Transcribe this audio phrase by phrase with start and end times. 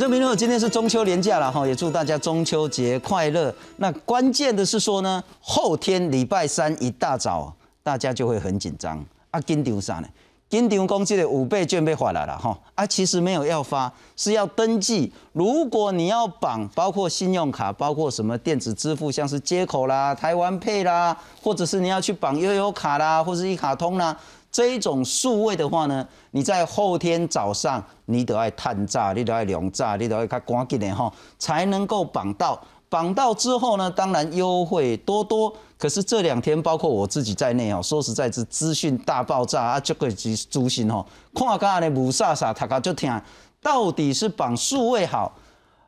[0.00, 3.54] 观众朋友，今天是中秋连假了哈，也祝大家中秋节快乐。
[3.76, 10.08] 那关键的是说呢，后天礼拜三一大早，大家就会很紧张啊，紧张啥呢？
[10.48, 15.12] 紧张公司的五倍券被发来了哈啊，其实没有要发，是要登记。
[15.34, 24.16] 如果你要绑，包括信用卡，包括什么电子支付，像是接口啦、台湾配啦，或者是你要去绑悠游卡啦，或是一卡通啦。
[24.52, 32.60] 这一种数位的话呢，你在后天早上你得要探炸，你得要量炸，你得要看赶紧的哈，才能够绑到。
[32.88, 35.52] 绑到之后呢，当然优惠多多。
[35.78, 41.06] 可是这两天，包括我自己在内哦，说实在，是资讯大爆炸啊，这个是诛心哦。
[41.32, 43.22] 看刚的无傻傻，大家就听，
[43.62, 45.32] 到底是绑数位好，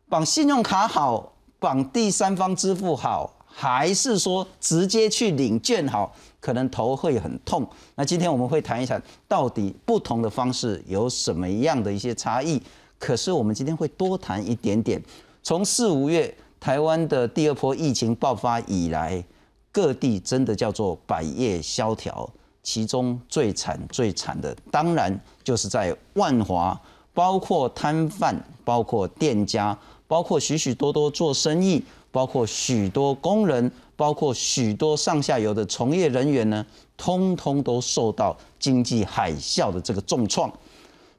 [0.09, 6.15] 绑信用卡好，绑第三方支付好，还是说直接去领券好？
[6.43, 7.65] 可能头会很痛。
[7.95, 12.61] 那今天我们会谈一谈，到底不同的方式有什么样的一些差异。
[12.99, 15.01] 可是我们今天会多谈一点点。
[15.41, 19.25] 从四五月台湾的第二波疫情爆发以来，
[19.71, 22.29] 各地真的叫做百业萧条。
[22.65, 26.81] 其中最惨最惨的，当然就是在万华，
[27.13, 29.77] 包括摊贩，包括店家，
[30.09, 33.71] 包括许许多多做生意，包括许多工人。
[33.97, 36.65] 包括许多上下游的从业人员呢，
[36.97, 40.53] 通通都受到经济海啸的这个重创。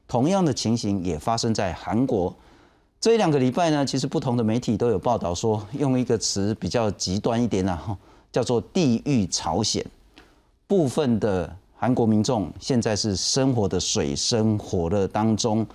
[0.06, 2.34] 同样的情形也发生在韩国。
[3.00, 7.96] 这两个礼拜呢，其实不同的媒体都有报道说，用一个词比较极端一点啊，
[8.32, 9.84] 叫做“地狱朝鲜”。
[10.66, 15.66] 部分的韩国民众现在是生活的水深火热当中，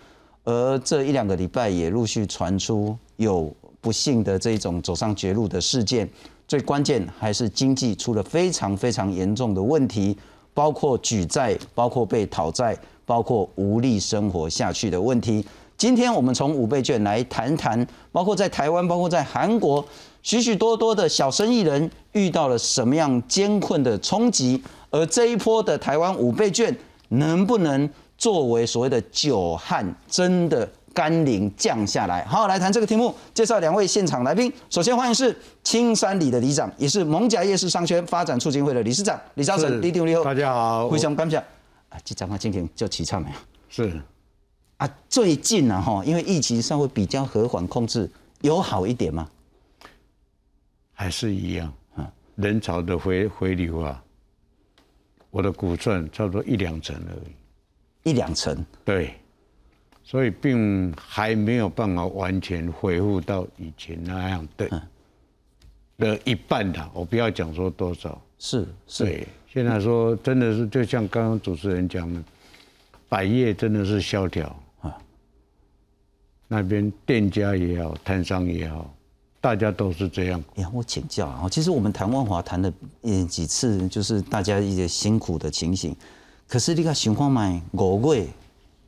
[0.44, 6.10] 而这一两个礼拜也陆续传出有不幸的这种走上绝路的事件。
[6.50, 10.18] 最关键还是经济出了非常非常严重的问题，
[10.52, 15.46] 包括举债，包括被讨债，包括无力生活下去的问题。
[15.78, 19.86] 今天我们从五倍券来谈谈，包括在台湾，包括在韩国，
[20.24, 26.76] 许许多多的小生意人遇到了什么样艰困的冲击，而这一波的台湾五倍券
[27.10, 27.88] 能不能
[28.18, 30.68] 作为所谓的久旱，真的？
[30.94, 33.14] 甘霖降下来，好，来谈这个题目。
[33.34, 41.38] 介绍两位现场来宾，首先欢迎是青山里的里长，也是蒙甲夜市商圈发展促进会的理事长李兆成，李鼎你好，大家好，非常感谢。
[41.38, 43.36] 啊，这张话今天就起唱没有？
[43.70, 44.02] 是
[44.78, 48.10] 啊，最近呢，哈，因为疫情稍微比较和缓控制，
[48.42, 49.30] 有好一点吗？
[50.94, 54.04] 还是一样啊，人潮的回回流啊，
[55.30, 59.16] 我的估算差不多一两成而已，一两成，对。
[60.10, 64.82] 所以并还没有办法完全恢复到以前那样的
[66.00, 69.28] 的一半的，我不要讲说多少，是是。
[69.48, 72.24] 现在说真的是，就像刚刚主持人讲的，
[73.08, 74.48] 百业真的是萧条
[74.82, 74.98] 啊。
[76.48, 78.92] 那边店家也好，摊商也好，
[79.40, 80.44] 大家都是这样。
[80.56, 85.96] 哎呀，我请教啊，其实我们谈万华谈了嗯几次，就是大家一些辛苦的情形。
[86.48, 88.26] 可是你看情况嘛，五月。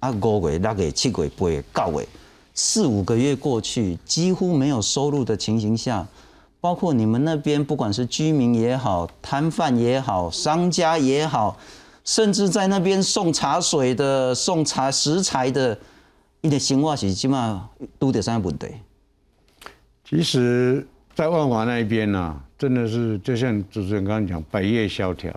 [0.01, 2.07] 啊，五月、六月、七月、八月、九月，
[2.55, 6.07] 四五个月过去，几乎没有收入的情形下，
[6.59, 11.55] 包括你们那边，不管是居民也好，摊贩也好，商家也好，
[12.03, 15.77] 甚至在那边送茶水的、送茶食材的，
[16.41, 17.69] 一点情况是起码
[17.99, 18.69] 都得上问题。
[20.03, 25.31] 其实，在万华那一边呢，真的是就像主持人刚刚讲，百业萧条，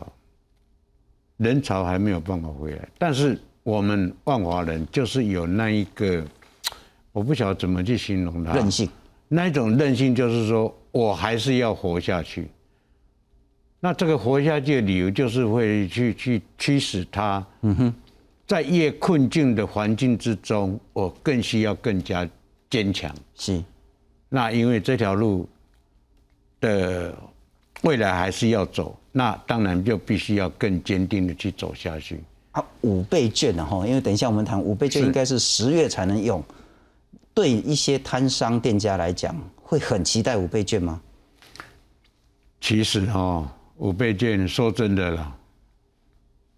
[1.37, 3.39] 人潮还没有办法回来，但是。
[3.65, 6.25] 我们万华人就是有那一个，
[7.13, 8.53] 我不晓得怎么去形容它。
[8.55, 8.89] 任性，
[9.27, 12.47] 那一种任性就是说我还是要活下去。
[13.81, 17.95] 那这个活下去的理由就是会去去驱使他，嗯哼，
[18.47, 22.29] 在越困境的环境之中，我更需要更加
[22.69, 23.15] 坚强。
[23.35, 23.63] 是，
[24.29, 25.49] 那因为这条路
[26.61, 27.15] 的
[27.83, 32.21] 未来还是要走，那当然就必须要更坚定的去走下去。
[32.55, 36.43] 啊，五倍券的哈，因为等一下我们谈五倍券，应该是十月才能用。
[37.35, 41.01] 对一些摊商店家来讲，会很期待五倍券吗？
[42.61, 45.37] 其实哈，五倍券说真的啦，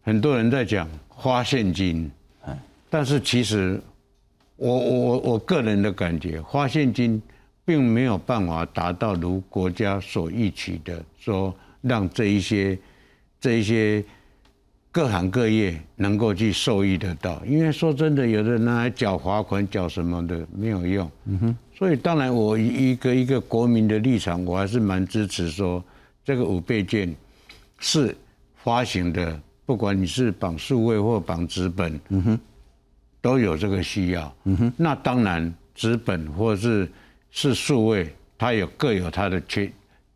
[0.03, 2.11] 很多人在讲花现金，
[2.91, 3.81] 但是其实
[4.57, 7.23] 我我我个人的感觉，花现金
[7.65, 12.79] 并没有办法达到如国家所预期的，说让这一些
[13.41, 14.05] 这一些。
[14.97, 21.11] 各行各业能够去受益得到，因为说真的，有的人来缴罚款、缴什么的没有用。
[21.27, 21.57] 嗯哼。
[21.77, 25.85] 所以当然，我一个一个国民的立场，我还是蛮支持说，
[26.25, 27.15] 这个五倍券
[27.79, 28.17] 是
[28.65, 32.41] 发行的，不管你是绑数位或绑纸本，嗯哼，
[33.21, 34.35] 都有这个需要。
[34.45, 34.73] 嗯哼。
[34.79, 36.89] 那当然，纸本或是
[37.31, 39.71] 是数位，它有各有它的缺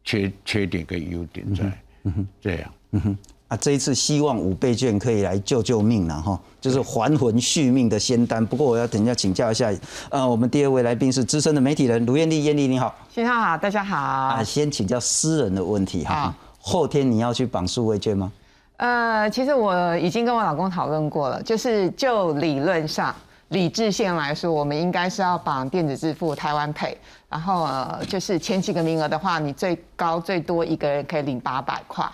[0.05, 1.65] 缺缺点跟优点在，
[2.05, 2.75] 嗯哼这样。
[2.93, 3.19] 嗯哼。
[3.51, 8.47] 啊，这一次希望五倍券可以来救救命了哈，就是还魂续命的仙丹。
[8.47, 9.73] 不过我要等一下请教一下，
[10.09, 13.97] 呃，我们第二位来宾是资深的媒体人卢艳丽，艳丽你好，先生好，大家好。
[13.97, 18.31] 啊，先请教私人的问题哈，后天你要去绑数位券吗？
[18.77, 23.13] 呃，其实我已经跟我老公讨论过了，就是就理论上、
[23.49, 26.95] 理智线来说，我们应该是要绑电子支付台湾 Pay，
[27.29, 32.09] 然后呃，就是前几个名额的话，你最高最多一个人可以领八百块。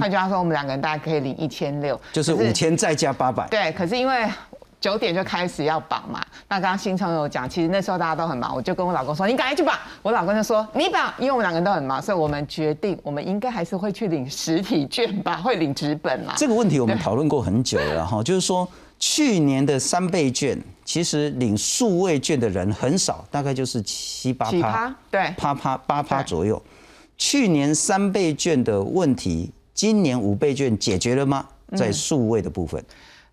[0.00, 3.46] 换句话说，我们两个人大概可以领一千六，就是五千再加八百。
[3.48, 4.28] 对，可是因为
[4.80, 16.32] 九点就开始要绑嘛，那刚刚新聪有讲，其实那时候大家都很忙，我就跟我老公说：“你赶快去绑。”我老公就说：“你绑。”因为我们两个人都很忙，所以我们决定，我们应该还是会去领实体券吧，会领纸本嘛。
[16.36, 18.66] 这个问题我们讨论过很久了哈，就是说
[18.98, 26.60] 去年的三倍券，其实领数位券的人很少，大概就是七八趴，对，趴趴八趴左右。
[27.18, 29.52] 去年三倍券的问题。
[29.80, 31.48] 今年五倍券解决了吗？
[31.74, 32.84] 在数位的部分。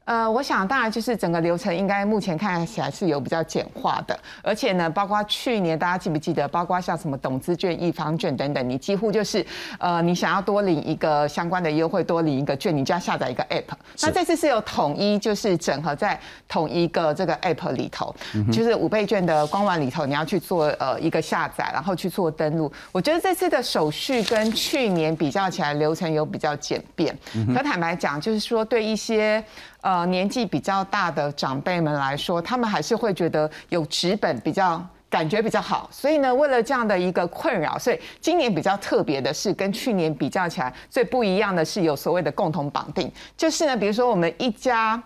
[0.07, 9.45] 呃，我想当然就是整个流程应该目前看起来是有比较简化的，而且呢，包括去年大家记不记得，包括像什么董资券、易方券等等，你几乎就是
[9.79, 13.65] 呃，你想要多领一个相关的优惠，多领一个券，你就要下载一个 app。
[14.01, 16.17] 那这次是有统一，就是整合在
[16.47, 18.15] 同一个这个 app 里头，
[18.49, 22.71] 就是五倍券的官网里头，你要去做呃一个下载，然后去做登录。
[22.93, 27.13] 我觉得这次的手续跟去年比较起来，流程有比较简便。
[27.53, 29.43] 可坦白讲，就是说对一些。
[29.87, 35.87] 呃，年纪比较大的长辈们来说，他们还是会觉得有纸本比较感觉比较好。
[35.89, 45.01] 所以呢，为了这样的一个困扰，所以今年比较特别的是，跟去年比较起来，最不一样的是有所谓的共同绑定，就是呢，比如说我们一家。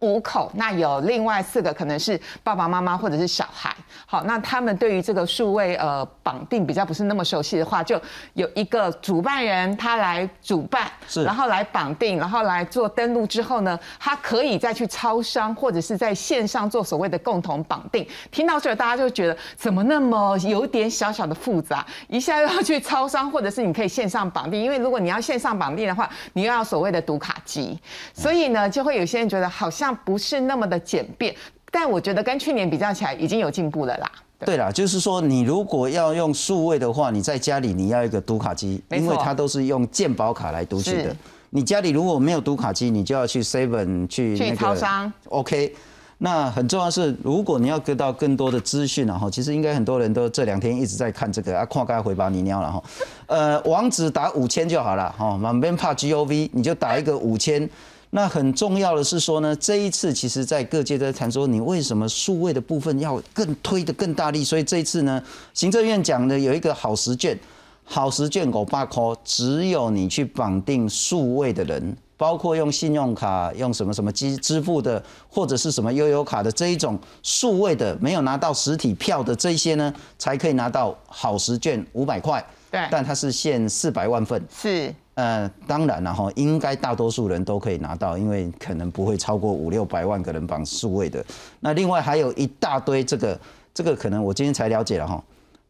[0.00, 3.74] 五口，那有另外四个可能是爸爸妈妈或者是小孩。
[4.04, 8.00] 好，那他们对于这个数位呃绑定比较不是那么熟悉的话，就
[8.34, 18.06] 有一个主办人他来主办，是，然后来绑定，然后来做登录之后呢，他可以再去超商或者是在线上做所谓的共同绑定。
[18.30, 27.80] 听到这，大家就觉得怎么那么有点小小的复杂，一下又要去超商，或者是你可以线上绑定，因为如果你要线上绑定的话，你又要所谓的读卡机，
[28.12, 29.85] 所以呢，就会有些人觉得好像。
[29.92, 31.34] 不是那么的简便，
[31.70, 34.10] 但我觉得跟去年比较起来已经有进步了啦。
[34.40, 41.16] 对啦，就是说你如果要用数位的话，你在家里你要一个读卡机，因为它都是用健保卡来读取的。
[41.48, 45.74] 你家里如果没有读卡机，你就要去 Seven 去那个 OK。
[46.18, 52.82] 那很重要是，如果你要得到更多的资讯然后其实应该很多人都这两天一直在看这个啊，跨该回把你尿了哈。
[53.26, 57.68] 呃，网址打五千就好了哈，满边怕 GOV，你就打一个五千。
[58.10, 64.42] 那很重要的是说呢，这一次其实，在各界在谈说，你为什么数位的部分要更推的更大力？
[64.42, 65.22] 所以这一次呢，
[65.52, 67.38] 行政院讲的有一个好时券，
[67.84, 82.42] 好时券狗八块，只有你去绑定数位的人，包括用信用卡、用什么什么机支付的，或者是什么悠游卡的这一种数位的，没有拿到实体票的这些呢，才可以拿到好时券五百块。
[82.70, 84.42] 对，但它是限四百万份。
[84.50, 84.94] 是。
[85.16, 91.24] 呃，当然了哈，应该大多数人都可以拿到，因为可能不会超过五六百万个人绑数位的。
[91.60, 93.40] 那另外还有一大堆这个，
[93.72, 95.22] 这个可能我今天才了解了哈。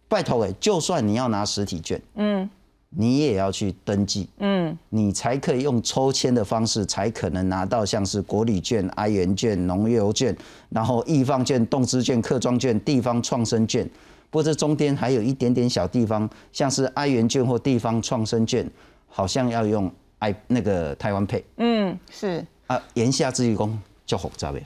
[0.09, 2.50] 拜托哎，就算你要拿实体券，嗯，
[2.91, 10.37] 你也要去登记，嗯，你才可以用抽签的方式，才可能拿到像是国旅券、哀元券、农游券，
[10.71, 13.88] 然后易放券、动资券、客庄券、地方创生券。
[14.29, 18.69] 不过这中间还有一点点小地方，像是哀元券或地方创生券。
[19.16, 24.61] 好像要用 i 那个台湾配，嗯，是啊，言下之意讲就复杂了。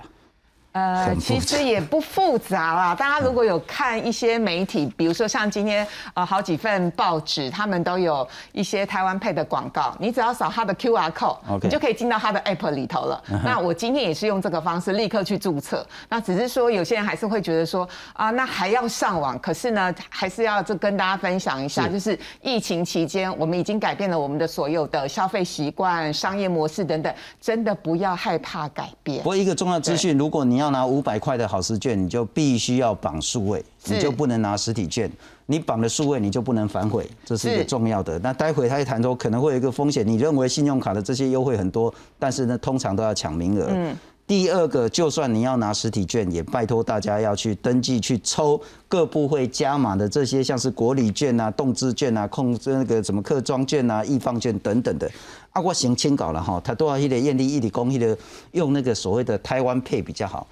[0.73, 2.95] 呃，其实也不复杂啦。
[2.95, 5.85] 大家如果有看一些媒体，比如说像今天
[6.15, 9.93] 呃好几份报纸，他们都有一些台湾配的广告。
[9.99, 13.21] 你只要扫它的 Q R code，你就可以进到它的 App 里头了。
[13.45, 15.85] 那我今天也是用这个方式立刻去注册。
[16.09, 19.37] 那只是说有些人还是会觉得说啊，那还要上网。
[19.41, 29.19] 可是呢，还是要就跟大家分享一下，就是疫情期间我们已经改变了我们的所有的消费习惯、商业模式等等，真的不要害怕改变。
[29.19, 35.11] 不过一个重要资讯，如果你要拿五百块的好时券，你就必须要绑数位，你就不能拿实体券。
[35.47, 38.17] 你绑了数位，你就不能反悔，这是一个重要的。
[38.21, 43.67] 那待会他一谈说可能会有一个风险，你认为信用卡的这些优惠很多，但是呢，通常都要抢名额。
[43.71, 43.97] 嗯。
[44.29, 55.11] 第二个，就算你要拿实体券，也拜托大家要去登记去抽各部会加码的这些，像是国礼券啊、动资券啊、控制那个什么客庄券啊、易放券等等的。
[55.51, 58.17] 啊，我先签稿了哈，他都要一个验利一理公益的
[58.53, 60.47] 用那个所谓的台湾配比较好。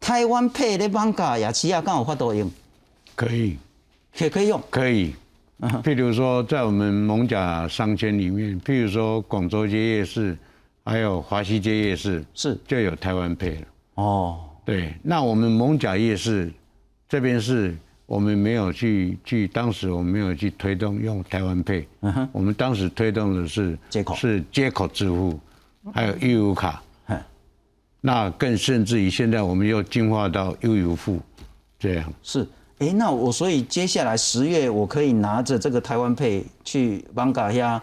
[0.00, 2.50] 台湾配的邦嘎雅琪亚刚好发抖用，
[3.14, 3.58] 可以，
[4.18, 4.60] 也可以用。
[4.70, 5.14] 可以。
[5.84, 10.34] 譬如说，在我们蒙甲商圈里面，譬如说广州街夜市，
[10.84, 13.66] 还有华西街夜市，是就有台湾配了。
[13.96, 16.50] 哦，对，那我们蒙甲夜市
[17.06, 17.76] 这边是
[18.10, 21.86] 我们没有去去，当时我们没有去推动用台湾配，
[22.32, 24.16] 我们当时推动的是接口。
[24.16, 25.38] 是接口支付，
[25.94, 26.82] 还有悠游卡。
[28.00, 31.20] 那更甚至于现在我们又进化到悠游付，
[31.78, 32.12] 这样。
[32.20, 32.44] 是。
[32.78, 37.80] 哎，那我所以接下来十月我可以拿着这个台湾配去邦嘎遐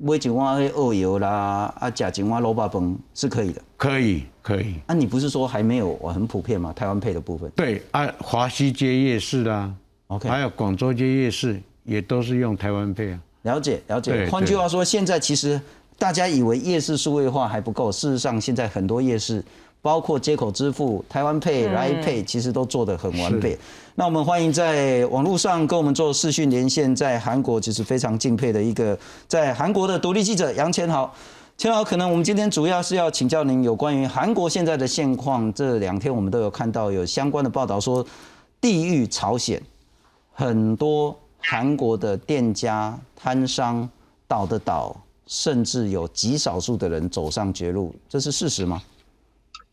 [0.00, 3.60] 买一碗迄二油啦，啊，加一碗萝卜崩是可以的。
[3.76, 4.76] 可以可以。
[4.86, 6.72] 啊，你不是说还没有很普遍吗？
[6.72, 7.50] 台湾配的部分。
[7.56, 9.72] 对啊，华西街夜市啦
[10.06, 13.20] ，OK，还有广州街夜市也都是用台湾配啊。
[13.42, 14.12] 了解了解。
[14.12, 15.60] 对换句话说，现在其实
[15.98, 19.44] 大家以为夜市数位化还不够，事实上现在很多夜市，
[19.80, 23.58] 包括接口支付、台湾配、来配，其实都做得很完备。
[23.94, 31.12] 那我们欢迎在网络上跟我们做视讯连线，在韩国其实非常敬佩的一个在韩国的独立记者杨千豪。
[31.56, 35.52] 千豪，可能我们今天主要是要请教您有关于韩国现在的现况。
[35.52, 38.06] 这两天我们都有看到有相关的报道说，
[38.60, 39.60] 地域朝鲜
[40.32, 43.88] 很多韩国的店家、摊商
[44.28, 48.80] 倒的倒，甚至有极少数的人走上绝路，这是事实吗？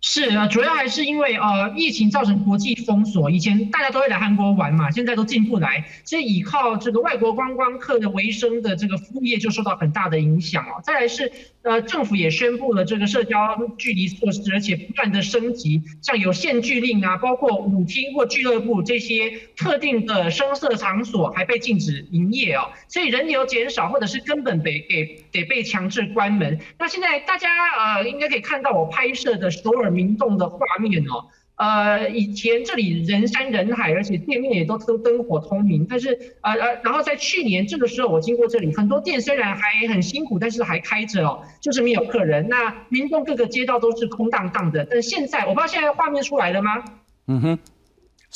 [0.07, 10.79] 是啊，主要还是因为呃疫情造成国际封锁，以前大家都会来韩国玩嘛，现在都进不来，所以依靠这个外国观光客的为生的这个服务业就受到很大的影响哦。
[10.83, 11.31] 再来是
[11.63, 26.59] 呃政府也宣布了这个社交距离措施，而且不断的升级，像有限聚令啊，包括舞厅或俱乐部这些特定的声色场所还被禁止营业哦，所以人流减少或者是根本得给得被强制关门。
[26.79, 31.27] 那现在大家呃应该可以看到我拍摄的首尔民众的画面哦。
[31.57, 35.87] 呃，以前这里人山人海，而且店面也都都灯火通明。
[35.89, 36.09] 但是
[36.41, 42.49] 呃呃，然后在去年这个时候，我经过这里，很多店虽然还很辛苦，但是还开着哦，就是没有客人。
[42.49, 44.85] 那民众各个街道都是空荡荡的。
[44.91, 46.83] 但现在，我不知道现在画面出来了吗？
[47.27, 47.59] 嗯哼，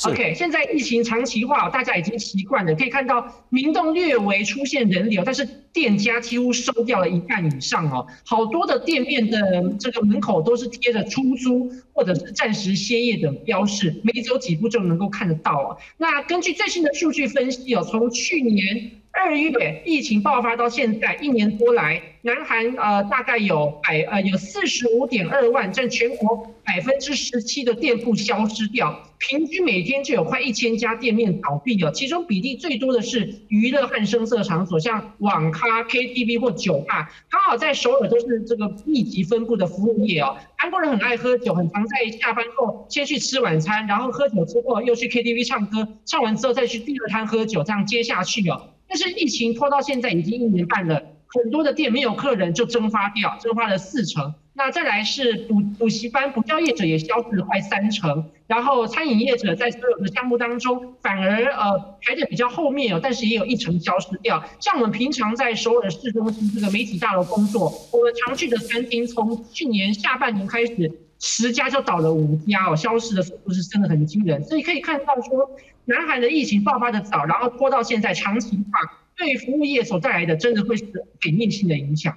[0.04, 8.06] OK，现在疫情长期化，大家已经习惯了，可以看到明洞略微出现人流，但是店家几乎收掉了一半以上哦。
[8.24, 9.38] 好多的店面的
[9.78, 15.76] 这个门口都是贴着出租或者是暂时歇业等标示，没走几步就能够看得到哦。
[15.98, 40.36] 那根据最新的数据分析哦，从去年二月疫情爆发到现在一年多来，南韩呃大概有百呃有四十五点二万，占全国百分之十七的店铺消失掉，平均每天就有快一千家店面倒闭了，其中比例最多的是娱乐和声色场所，像网咖、KTV 或酒吧，刚好在首尔都是这个密集分布的服务业哦。
[40.56, 48.70] 韩国人很爱喝酒，很常在下班后先去吃晚餐，然后喝酒之后又去 KTV 唱歌，唱完之后再去第二摊喝酒，这样接下去哦。
[48.90, 54.34] 但是疫情拖到现在已经一年半了，很多的店没有客人就蒸发掉，蒸发了四成。
[54.52, 64.42] 那再来是补补习班、补教业者也消失了快三成，然后餐饮业者在所有的项目当中反而呃排的比较后面哦，但是也有一成消失掉。
[64.58, 74.42] 像我们平常在首尔市中心这个媒体大楼工作，我们常去的餐厅，从去年下半年开始，十家就倒了五家哦，消失的速度是真的很惊人。
[74.44, 75.48] 所以可以看到说，
[75.90, 78.78] 南韩的疫情爆发的早，然后拖到现在长期化，
[79.16, 80.84] 对服务业所带来的真的会是
[81.20, 82.14] 毁灭性的影响。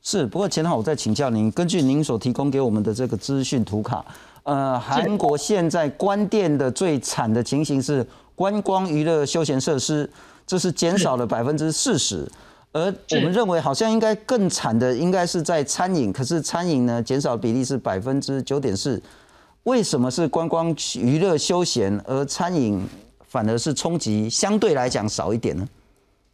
[0.00, 4.04] 是，不过钱好，我再请教您，根据您所提供给我们的这个资讯图卡，
[4.44, 8.06] 呃，韩国现在关店的最惨的情形是
[8.36, 10.08] 观光娱乐休闲设施，
[10.46, 12.24] 这是减少了百分之四十，
[12.70, 19.02] 而我们认为好像应该更惨的应该是在餐饮，可是餐饮呢减少比例是百分之九点四，
[19.64, 22.86] 为什么是观光娱乐休闲，而餐饮
[23.26, 25.68] 反而是冲击相对来讲少一点呢？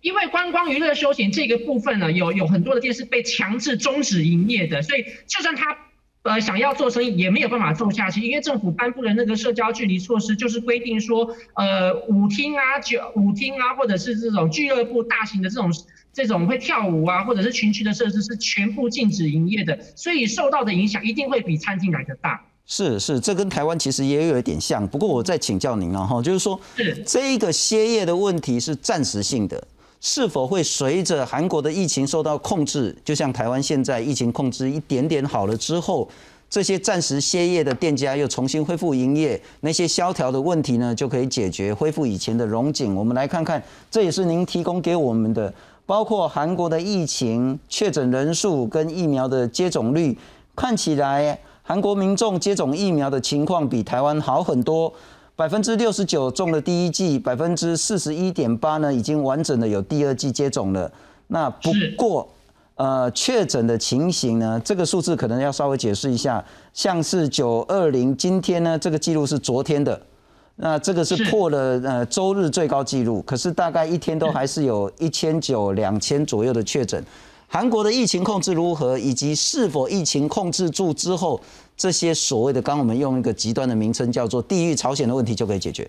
[0.00, 5.76] 因为观光娱乐休闲这个部分呢，有有很多的店是被强制终止营业的，所以就算他
[6.22, 15.72] 呃想要做生意，也没有办法做下去，因为政府颁布的那个社交距离措施，就是规定说，呃，舞厅啊、酒舞厅啊，或者是这种俱乐部、大型的这种
[16.12, 22.44] 这种会跳舞啊，或者是群区的设施，是全部禁止营业的，所以受到的影响一定会比餐厅来的大。
[22.64, 24.86] 是是，这跟台湾其实也有一点像。
[24.88, 29.62] 不过我再请教您了哈，就是说是这一个歇业的问题是暂时性的，
[30.00, 36.08] 是否会随着韩国的疫情受到控制，就像台湾现在疫情控制一点点好了之后，
[36.48, 42.94] 这些暂时歇业的店家又重新恢复营业，那些萧条的问题呢就可以解决，恢复以前的荣景。
[42.94, 45.52] 我们来看看，这也是您提供给我们的，
[45.84, 50.16] 包括韩国的疫情确诊人数跟疫苗的接种率，
[50.56, 51.38] 看起来。
[51.62, 54.92] 韩国民众接种疫苗的情况比台湾好很多，
[55.36, 60.90] 百分之六十九中了第一剂，百分之四十一点八呢已经完整的有第二剂接种了。
[61.28, 62.28] 那不过，
[62.74, 70.00] 呃，确诊的情形呢，这个数字可能要稍微解释一下，像是九二零，今天呢这个记录是昨天的。
[70.56, 77.02] 那这个是破了呃周日最高纪录，可是大概一天都还是有一千九两千左右的确诊。
[77.54, 81.38] 韩国的疫情控制如何，以及是否疫情控制住之后，
[81.76, 85.86] 这些所谓的刚我们用一个极端的名称叫做“地狱朝鲜”的问题就可以解决。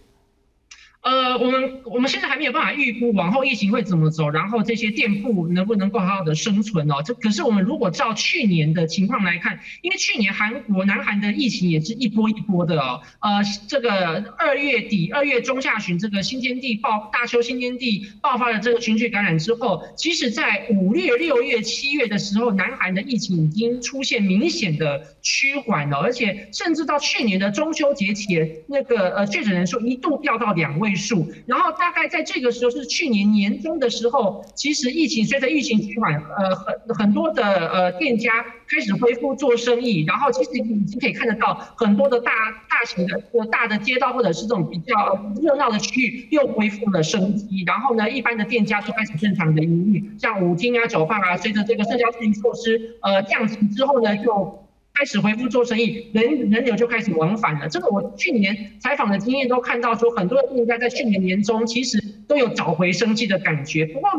[1.03, 6.95] 呃，我们我们现在还没有办法预估往后疫情会怎么走，然后这些店铺能不能够好好的生存哦。
[7.03, 13.01] 这可是我们如果照去年的情况来看，因为去年韩国南韩的疫情也是一波一波的哦。
[13.19, 30.92] 呃，这个二月底、二月中下旬，这个新天地爆大邱新天地爆发了这个群聚感染之后，即使在五月、六月、七月的时候，南韩的疫情已经出现明显的趋缓了，而且甚至到去年的中秋节前，那个呃确诊人数一度掉到两位。
[30.95, 38.31] 数，然后大概在这个时候是去年年中的时候，其实疫情随着疫情趋缓，呃，很很多的呃店家
[38.67, 42.31] 开始恢复做生意，然后其实已经可以看得到很多的大
[42.69, 54.62] 大型的呃大的街道或者是这种比较热闹的区域又恢复了生机，然后呢，一般的店家都开始正常的营运，像舞厅啊、酒吧啊，随着这个社交距离措施呃降级之后呢，就。
[54.93, 57.67] 开始恢复做生意，人人流就开始往返了。
[57.67, 63.85] 这个我去年采访的经验都看到，说很多的店家在去年年中其实都有找回生机的感觉。
[63.85, 64.09] 不过。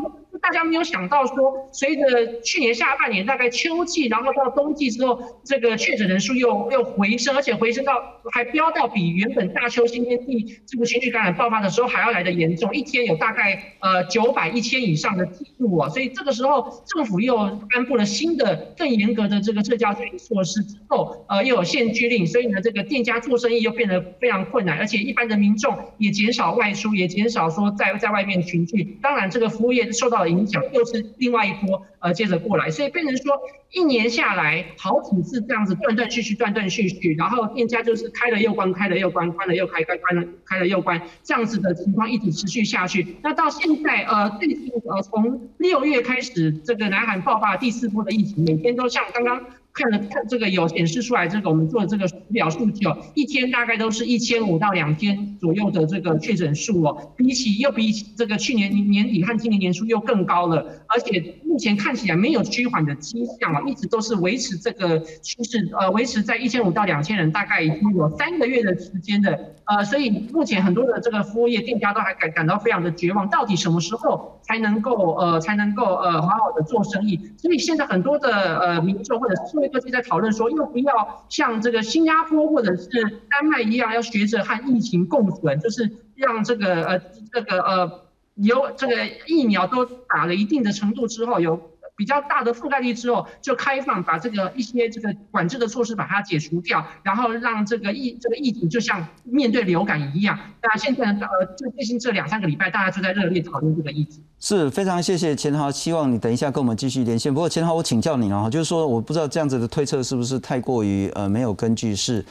[0.40, 7.92] 大家没有想到说，随着去年下半年大概秋季，然后到冬季之后，这个确诊人数又又回升，而且回升到
[8.32, 15.88] 还飙到比原本大邱新天地这个群聚感染爆发的时候还要来的严重，一天有大概呃九百一千以上的记录啊。
[15.88, 17.36] 所以这个时候政府又
[17.70, 33.38] 颁布了新的更严格的这个社交距离措施之后，呃又有限聚令，所以呢这个店家做生意又变得非常困难，而且一般的民众也减少外出，也减少说在在外面群聚，当然这个服务业受到影响又是另外一波，呃，接着过来，所以变成说
[33.72, 43.16] 一年下来好几次这样子断断续续，断断续续，然后店家就是开了又关，开了又关，关了又开，关关了开了又关，这样子的情况一直持续下去。
[43.22, 49.44] 那到现在，呃，最近呃，从六月开始，这个南韩爆发第四波的疫情，每天都像刚刚。
[49.74, 77.18] 看了看这个有显示出来，这个我们做的这个表数据哦，一天大概都是一千五到两千左右的这个确诊数哦，比起又比起这个去年年底和今年年初又更高了，而且目前看起来没有趋缓的迹象啊，一直都是维持这个趋势，呃，维持在一千五到两千人，大概已经有三个月的时间的，呃，所以目前很多的这个服务业店家都还感感到非常的绝望，到底什么时候才能够呃才能够呃好好的做生意？
[77.38, 82.88] 所以现在很多的呃民众或者是各地在讨论说，要不要像这个新加坡或者是
[83.30, 86.98] 丹麦一样，要学着和疫情共存，就是让这个呃
[87.32, 88.00] 这个呃
[88.34, 88.94] 有这个
[89.26, 91.73] 疫苗都打了一定的程度之后有。
[91.96, 100.36] 比较大的覆盖率之后，就开放把这个一些这个管制的措施把它解除掉，然后让这个疫这个疫情就像面对流感一样。
[100.60, 104.20] 那现在呃，就最近这两三个礼拜，大家就在热烈讨论这个议题。
[104.40, 107.32] 是非常谢谢钱豪，希望你等一下跟我们继续连线。
[107.32, 111.94] 不过钱豪，我请教你了，就是说我不知道这样子的推测是不是太过于呃没有根据？
[111.94, 112.24] 是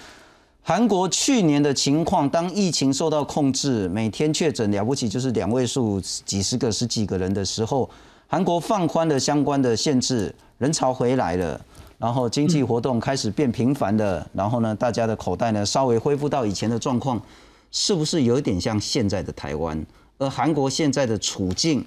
[0.62, 7.89] 韩国去年的情况，当疫情受到控制，每天确诊了不起就是两位数几十个、十几个人的时候。
[8.34, 11.63] 韩国放宽了相关的限制，人潮回来了，
[12.00, 17.22] 然后经济活动开始变频繁的，然后呢，大家的口袋呢稍微恢复到以前的状况，
[17.69, 19.86] 是不是有点像现在的台湾？
[20.17, 21.86] 而韩国现在的处境，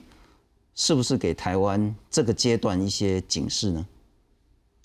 [0.76, 3.84] 是不是给台湾这个阶段一些警示呢？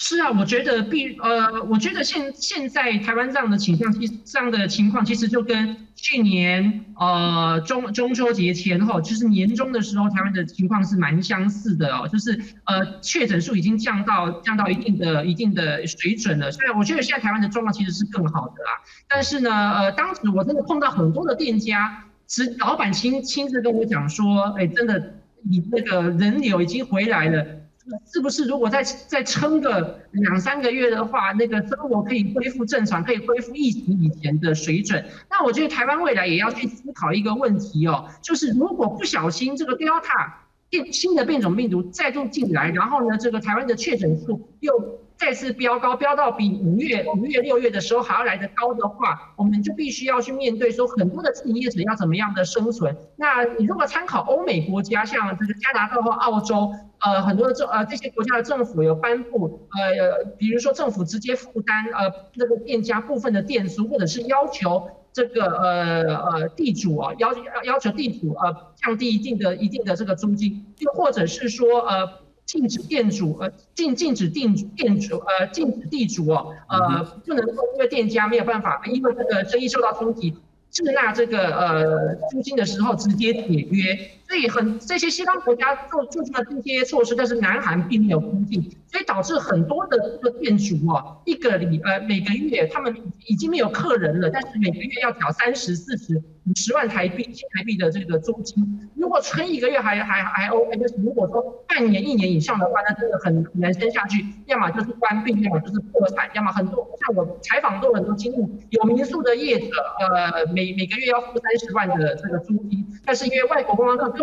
[0.04, 12.32] 是啊，我觉得必呃，我觉得现现在台湾这样的倾向，其实这样的情况，其实就跟去年呃中中秋节前后，就是年中的时候，台湾的情况是蛮相似的哦，就是
[12.66, 16.52] 呃确诊数已经降到降到一定的一定的水准了。
[16.52, 18.82] 所以我觉得现在台湾的状况其实是更好的啦。
[19.08, 25.14] 但是呢，呃，当时我真的碰到很多的店家，是老板亲亲自跟我讲说，哎，真的
[25.48, 27.61] 你那个人流已经回来了。
[28.06, 35.04] 是不是如果再再撑个两三个月的话，那个生活可以恢复正常，可以恢复疫情以前的水准？
[35.30, 40.32] 那我觉得台湾未来也要去思考一个问题哦，就是如果不小心这个 Delta
[40.70, 52.98] 变新的变种病毒再度进来，然后呢，这个台湾的确诊数又再次飙高，飙到比五月、五月、六月的时候还要来得高的话，我们就必须要去面对说很多的自营业者要怎么样的生存。
[53.18, 72.21] 那你如果参考欧美国家，像这个加拿大或澳洲，呃，很多的政呃这些国家的政府有颁布，呃，比如说政府直接负担呃那个店家部分的店租，或者是要求这个呃呃地主啊要要要求地主呃降低一定的一定的这个租金，又或者是说呃。
[72.46, 80.36] 禁止店主呃禁禁止店店主呃禁止地主哦呃不能够因为店家没有办法因为这个生意受到冲击
[80.70, 84.21] 滞纳这个呃租金的时候直接解约。
[84.32, 98.90] 所以很这些西方国家做做出了这些措施，但是南韩并没有跟进，所以导致很多的这个店主哦，一个礼呃每个月他们已经没有客人了，但是每个月要缴三十四十五十万台币新台币的这个租金。
[98.96, 108.38] 如果撑一个月还还还 OK，但是如果说半年一年以上的话，那真的很很难撑下去，要么就是关闭，要么就是破产，要么很多像我采访过很多经历，
[108.70, 109.68] 有民宿的业者，
[110.00, 114.21] 呃每每个月要付三十万的这个租金，但是因为外国观光客。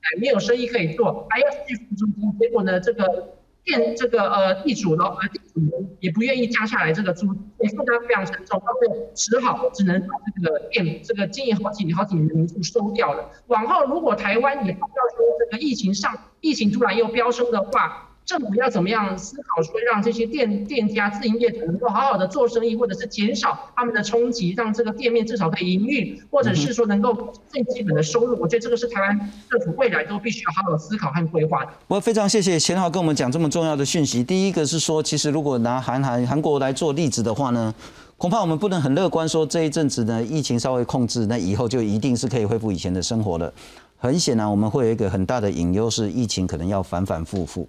[0.00, 5.60] 哎，没有生意可以做，还要去付租金，结果呢，这个店这个呃地主呢，呃地主
[6.00, 13.30] 也不愿意降下来这个租，所以负担非常沉重，到最后只好只能把这个店这个经营好几年好几年的民宿收掉了。
[13.46, 18.06] 往后如果台湾也不要说这个疫情上，疫情突然又飙升的话。
[18.30, 28.38] 政府要怎么样思考，说让这些店店家、自营业者能够好好的做生意，或者是减少他们的冲击，让这个店面至少可以营运，或者是说能够最基本的收入。
[28.40, 29.18] 我觉得这个是台湾
[29.50, 31.72] 政府未来都必须要好好思考和规划的。
[31.88, 34.22] 我非常谢谢钱豪跟我们讲这么重要的讯息。
[34.22, 37.74] 第一个是说，其实如果拿韩韩韩国来做例子的话呢，
[38.16, 43.52] 恐怕我们不能很乐观说这一阵子呢疫情稍微控制，那以后就一定是可以恢复以前的生活了。
[43.98, 47.68] 很显然，我们会有一个很大的隐忧，是疫情可能要反反复复。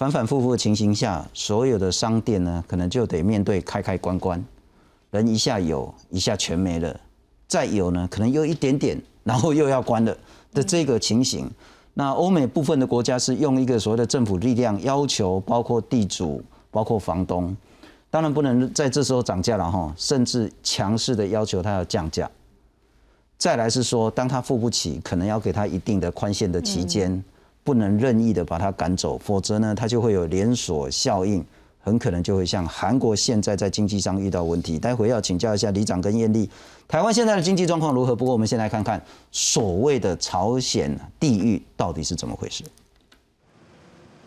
[0.00, 4.42] 反反复复的情形下，所有的商店呢，可能就得面对开开关关，
[5.10, 6.98] 人一下有，一下全没了，
[7.46, 10.16] 再有呢，可能又一点点，然后又要关了
[10.54, 11.50] 的这个情形。
[11.92, 17.54] 那欧美部分的国家是用一个所谓的政府力量要求，包括地主、包括房东，
[18.08, 22.30] 当然不能在这时候涨价了哈，甚至强势的要求他要降价。
[23.36, 27.22] 再来是说，当他付不起，可能要给他一定的宽限的期间。
[27.62, 31.44] 不能任意的把它赶走，否则呢，它就会有连锁效应，
[31.78, 34.78] 很可能就会像韩国现在在经济上遇到问题。
[34.78, 36.48] 待会要请教一下李长跟艳丽，
[36.88, 38.16] 台湾现在的经济状况如何？
[38.16, 42.64] 不过我们先来看看所谓的朝鲜地狱到底是怎么回事。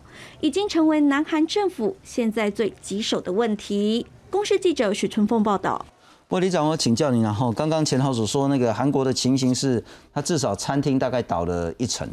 [0.41, 4.07] 已经成为南韩政府现在最棘手的问题。
[4.31, 5.85] 公视记者许春凤报道。
[6.27, 12.09] 不过李长，我请教你，然后刚刚钱浩所说那个韩国的情形是，它至少餐厅大概倒了一层，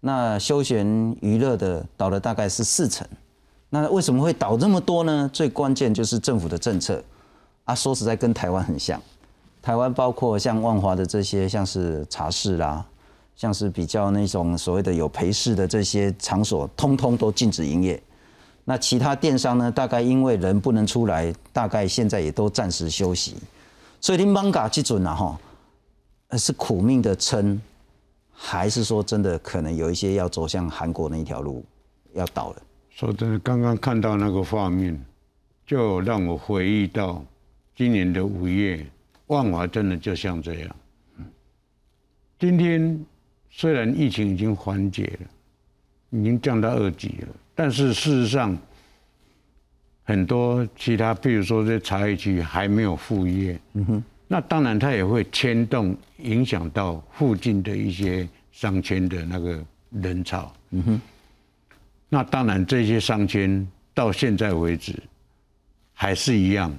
[0.00, 0.86] 那休闲
[1.20, 3.04] 娱乐的倒了大概是四层。
[3.70, 5.28] 那为什么会倒这么多呢？
[5.32, 7.02] 最关键就是政府的政策
[7.64, 9.00] 啊，说实在跟台湾很像。
[9.60, 12.84] 台湾包括像万华的这些，像是茶室啦，
[13.34, 18.00] 像是比较那种所谓的有陪侍的这些场所，通通都禁止营业。
[18.64, 19.72] 那其他电商呢？
[19.72, 23.36] 大概因为人不能出来，大概现在也都暂时休息。
[24.00, 25.38] 所以你 manga 这准了哈，
[26.38, 27.60] 是苦命的撑，
[28.30, 31.64] 还是说真的可能有一些要走向韩国那一条路
[32.14, 32.62] 要倒了？
[32.90, 34.96] 说真的，刚刚看到那个画面，
[35.66, 37.24] 就让我回忆到
[37.74, 38.86] 今年的五月，
[39.26, 40.76] 万华真的就像这样。
[42.38, 43.04] 今天
[43.54, 47.28] 虽然疫情已经缓解了，已经降到二级了。
[47.54, 48.56] 但是事实上，
[50.04, 61.00] 很多其他，比如说这茶叶区还没有复业，嗯哼，那当然它也会牵动、影响到附近的一些商圈的那个人潮，嗯哼。
[62.08, 64.94] 那当然这些商圈到现在为止，
[65.92, 66.74] 还是一样，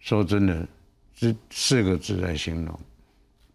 [0.00, 0.68] 说真的，
[1.14, 2.80] 这四个字来形容：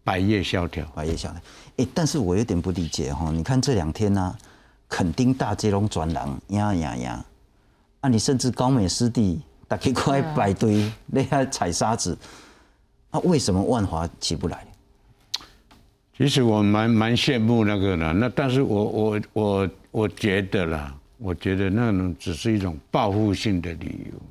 [0.06, 0.86] 百业萧条。
[0.94, 1.40] 百业萧条。
[1.78, 4.36] 哎，但是我有点不理解哈，你看这两天呢？
[4.88, 6.16] 垦丁大街拢转人，
[6.50, 7.24] 呀呀呀！
[8.02, 12.16] 啊，你甚至高美湿地，大家快排队，那还踩沙子，
[13.10, 14.64] 啊，为什么万华起不来？
[16.16, 24.22] 其实我蛮蛮羡慕那个的，那但是我我我我觉得啦，我觉得那种只是一种报复性的理由，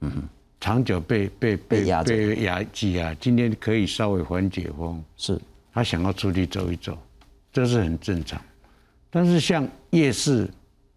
[0.00, 0.28] 嗯，
[0.62, 5.36] 长久被被被压被压挤啊，今天可以稍微缓解风，是，
[5.72, 6.96] 他想要出去走一走，
[7.52, 8.40] 这是很正常。
[9.10, 10.48] 但是像夜市，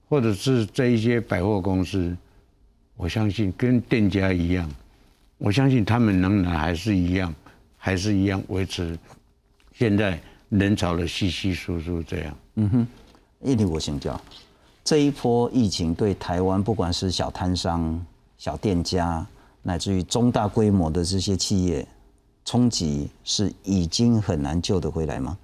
[0.08, 2.16] 或者是这一些百货公司，
[2.96, 4.70] 我相信跟店家一样，
[5.40, 7.34] 我相信他们仍然还是一样，
[7.76, 8.96] 还是一样维持
[9.74, 12.38] 现在人潮的稀稀疏疏这样。
[12.58, 12.88] 嗯哼，
[13.42, 14.22] 叶立我请教，
[14.84, 18.06] 这一波疫情对台湾不管是小摊商、
[18.38, 19.26] 小店家，
[19.68, 21.86] 乃至于中大规模的这些企业，
[22.46, 25.36] 冲击是已经很难救得回来吗？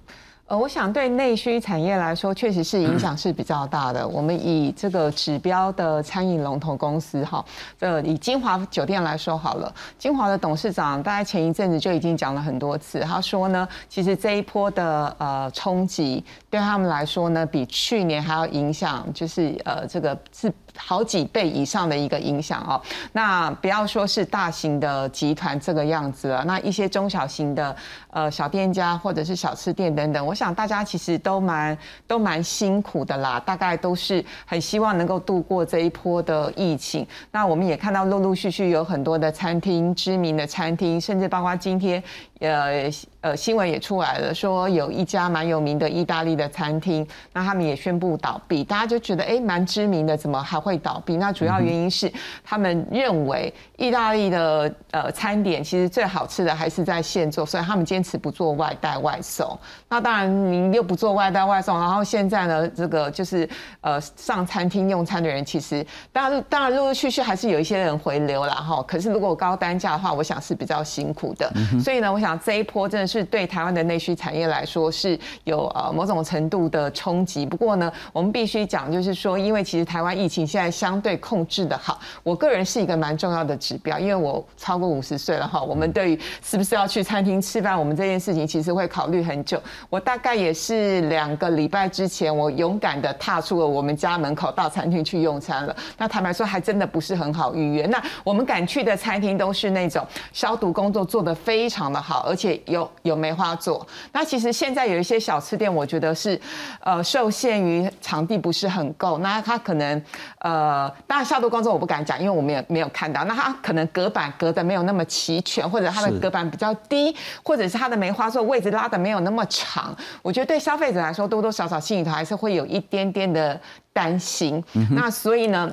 [0.46, 4.06] 呃，我想对内需产业来说，确实是影响是比较大的。
[4.06, 7.44] 我们以这个指标的餐饮龙头公司哈，
[7.80, 20.52] 呃，以金华酒店来说好了，金华的董事长大概前一阵子就已经讲了很多次，他说呢，其实这一波的呃冲击对他们来说呢，比去年还要影响，就是呃这个是。
[20.76, 22.80] 好几倍以上的一个影响哦，
[23.12, 27.74] 那不要说是大型的集团这个样子了，那一些中小型的
[28.10, 37.06] 呃小店家或者是小吃店等等，我想大家其实都蛮都蛮辛苦的啦，大概都是很希望能够度过这一波的疫情。
[37.30, 42.02] 那我们也看到陆陆续续有很多的餐厅，知名的餐厅，甚至包括今天。
[42.40, 51.16] 呃呃，新闻也出来了，说有一家蛮有名的意大利的餐厅，那他们也宣布倒闭，大家就觉得哎，蛮知名的，怎么还会倒闭？
[51.16, 52.10] 那主要原因是
[52.44, 59.58] 他们认为意大利的呃餐点其实最好吃的还是在现做，所以他们坚持不做外带外送。
[59.88, 63.48] 那当然，您又不做外带外送，然后现在呢，这个就是
[63.80, 68.82] 呃上餐厅用餐的人，其实当然当然陆陆续续还是有一些人回流了哈。
[68.86, 71.50] 可是如果高单价的话，我想是比较辛苦的。
[71.82, 72.32] 所以呢，我想。
[72.44, 77.46] 这一波真的是对台湾的内需产业来说是有呃某种程度的冲击。
[77.46, 85.62] 不过呢，我们必须讲，就是说，因为其实台湾疫情现在相对控制的好，我个人是一个蛮重要的指标，因为我超过五十岁了哈。
[85.62, 89.58] 我们对于是不是要去餐厅吃饭，我们这件事情其实会考虑很久。
[89.88, 95.74] 我大概也是两个礼拜之前，我勇敢的踏出了我们家门口到餐厅去用餐了。
[95.96, 97.86] 那坦白说，还真的不是很好预约。
[97.86, 102.26] 那我们敢去的餐厅都是那种消毒工作做得非常的好。
[102.28, 106.38] 而且有有梅花座，那其实现在有一些小吃店，我觉得是，
[106.80, 110.02] 呃，受限于场地不是很够，那它可能，
[110.42, 123.60] 呃，当然消毒工作我不敢讲，因为我们也没有看到，那它可能隔板隔的没有那么齐全，或者它的隔板比较低，或者是它的梅花座位置拉的没有那么长，我觉得对消费者来说多多少少心里头还是会有一点点的
[123.92, 125.72] 担心，那所以呢。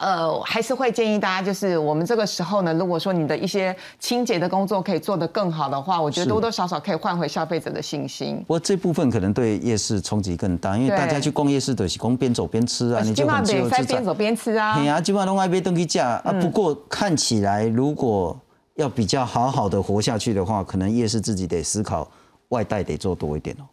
[0.00, 8.38] 呃，还是会建议大家，就是我们这个时候呢，如果说你的一些清洁的工作可以做得更好的话，我觉得多多少少可以换回消费者的信心。
[8.38, 13.82] 不过这部分可能对夜市冲击更大，因为大家去逛夜市都是光边走边吃啊，你就很自由自在。
[13.84, 16.32] 边走边吃啊，对啊，基本上都爱边登去价啊。
[16.40, 18.34] 不过看起来，如果
[18.76, 22.10] 要比较好好的活下去的话，可能夜市自己得思考
[22.48, 23.68] 外带得做多一点哦。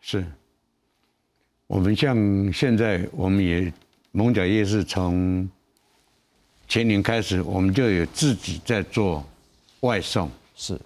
[0.00, 0.24] 是，
[1.66, 2.16] 我们像
[2.50, 3.70] 现在，我们也
[4.12, 5.48] 蒙角夜市从
[6.66, 9.24] 前年开始，我们就有自己在做
[9.80, 10.28] 外送。
[10.56, 10.78] 是，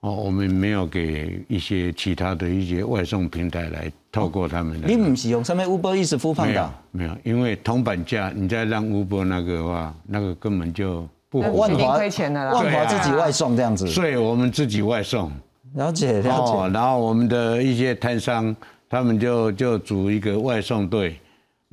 [0.00, 4.88] 哦，我们没有给一些其他的一些外送平台来透过他们的。
[4.88, 6.74] 你不是用什么 Uber 一直付放没有的？
[6.92, 11.70] 没有，因为铜板价，你再让 Uber 那个的话，那个根本就不那符合。
[11.70, 13.86] 一定亏钱的啦万华自己外送这样子。
[13.86, 15.30] 所以我们自己外送。
[15.74, 16.72] 了解了哦，解。
[16.72, 18.54] 然后我们的一些摊商，
[18.88, 21.20] 他们就就组一个外送队，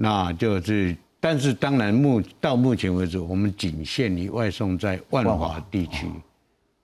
[0.04, 6.06] 那就是，但是当然目到目前为止，我们仅限于外送在万万华华地区，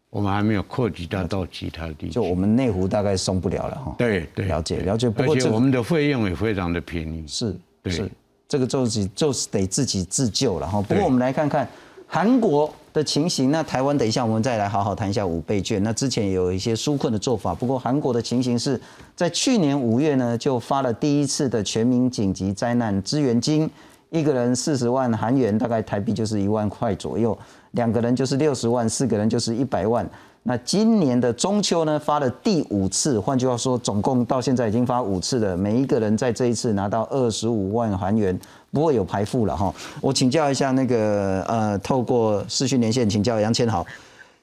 [0.10, 2.12] 我们还没有扩及到到其他地区。
[2.12, 3.94] 就我们内湖大概送不了了哈。
[3.98, 7.26] 对对，了解了解而且我们的费用也非常的便宜。
[7.28, 7.54] 是
[7.84, 8.10] 对是，
[8.48, 10.82] 这个就是就是得自己自救了哈。
[10.82, 11.68] 不过我们来看看
[12.12, 15.82] 韩国的情形，那台湾等一下我们再来好好谈一下五倍券。
[15.84, 18.82] 那之前也有一些纾困的做法，不过韩国的情形是
[19.16, 23.70] 在去年五月呢就发了第一次的全民紧急灾难支援金，
[24.10, 27.38] 一个人四十万韩元，大概台币就是一万块左右，
[27.74, 30.10] 两个人就是六十万，四个人就是一百万。
[30.42, 38.40] 那今年的中秋呢，发了第五次，换句话说，总共到现在已经发五次了，每一个人在这一次拿到二十五万韩元，
[38.72, 39.74] 不会有排付了哈。
[40.02, 43.86] 我请教一下那个呃，透过视讯连线请教杨千豪，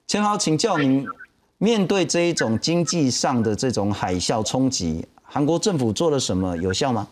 [0.06, 1.06] 千豪，请教您，
[1.58, 6.56] 面对这一种经济上的这种海啸冲击，韩国政府做了什么？
[6.56, 7.08] 有效吗？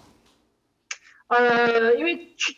[1.28, 2.54] 呃，因为去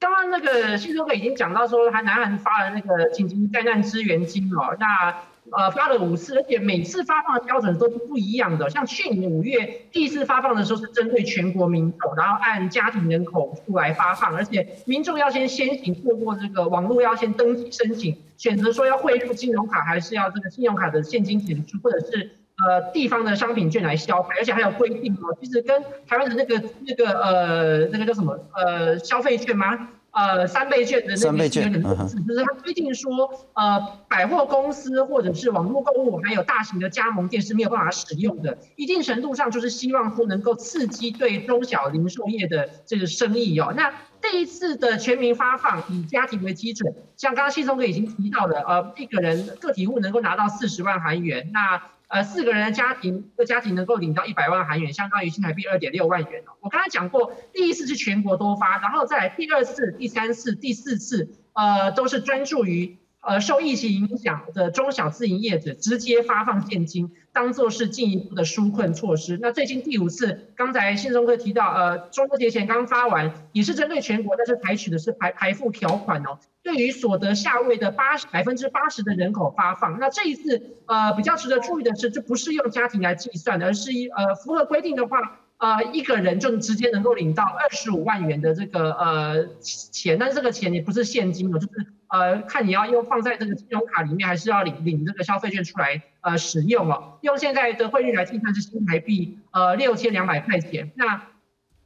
[0.00, 5.14] 刚刚那个信中哥已经讲到说，他南韩发了那个紧急灾难支援金哦，那
[5.52, 8.68] 呃发了五次，而且每次发放的标准都是不一样的。
[8.70, 22.30] 像去年五月第一次发放的时候是针对全国民众，然后按家庭人口数来发放，而且民众要先先行透过这个网络要先登记申请，选择说要汇入金融卡还是要这个信用卡的现金点数，或者是
[22.66, 29.88] 呃地方的商品券来消费，而且还有规定哦，其实跟台湾的那个那个呃那个叫什么呃消费券吗？
[30.10, 38.58] 呃，三倍券的那个三倍券有点类似，就是他规定说，呃，百货公司或者是网络购物，还有大型的加盟店是没有办法使用的。
[38.74, 43.72] 一定程度上就是希望说能够刺激对中小零售业的这个生意哦。
[43.76, 56.52] 那这一次的全民发放以家庭为基准，像刚刚信松哥已经提到了，呃，一个人个体户能够拿到四十万韩元，那呃四个人的家庭，一个家庭能够领到一百万韩元，相当于新台币二点六万元哦。
[56.60, 62.96] 我刚才讲过，第一次是全国多发，然后再来第二次、第三次、第四次，呃，都是专注于
[63.28, 69.38] 呃受疫情影响的中小自营业者直接发放现金，当做是进一步的纾困措施。
[69.42, 76.38] 那最近第五次，刚才信中哥提到，呃，中秋节前刚发完，也是针对全国，但是采取的是排排付条款哦。
[76.62, 97.18] 对于所得下位的八十百分之八十的人口发放，那这一次呃比较值得注意的是，这不是用家庭来计算，而是一呃符合规定的话，呃一个人就直接能够领到二十五万元的这个呃钱，但是这个钱也不是现金的，就是呃看你要用放在这个信用卡里面，还是要领领这个消费券出来呃使用哦。
[97.20, 101.22] 用现在的汇率来计算是新台币呃六千两百块钱，那。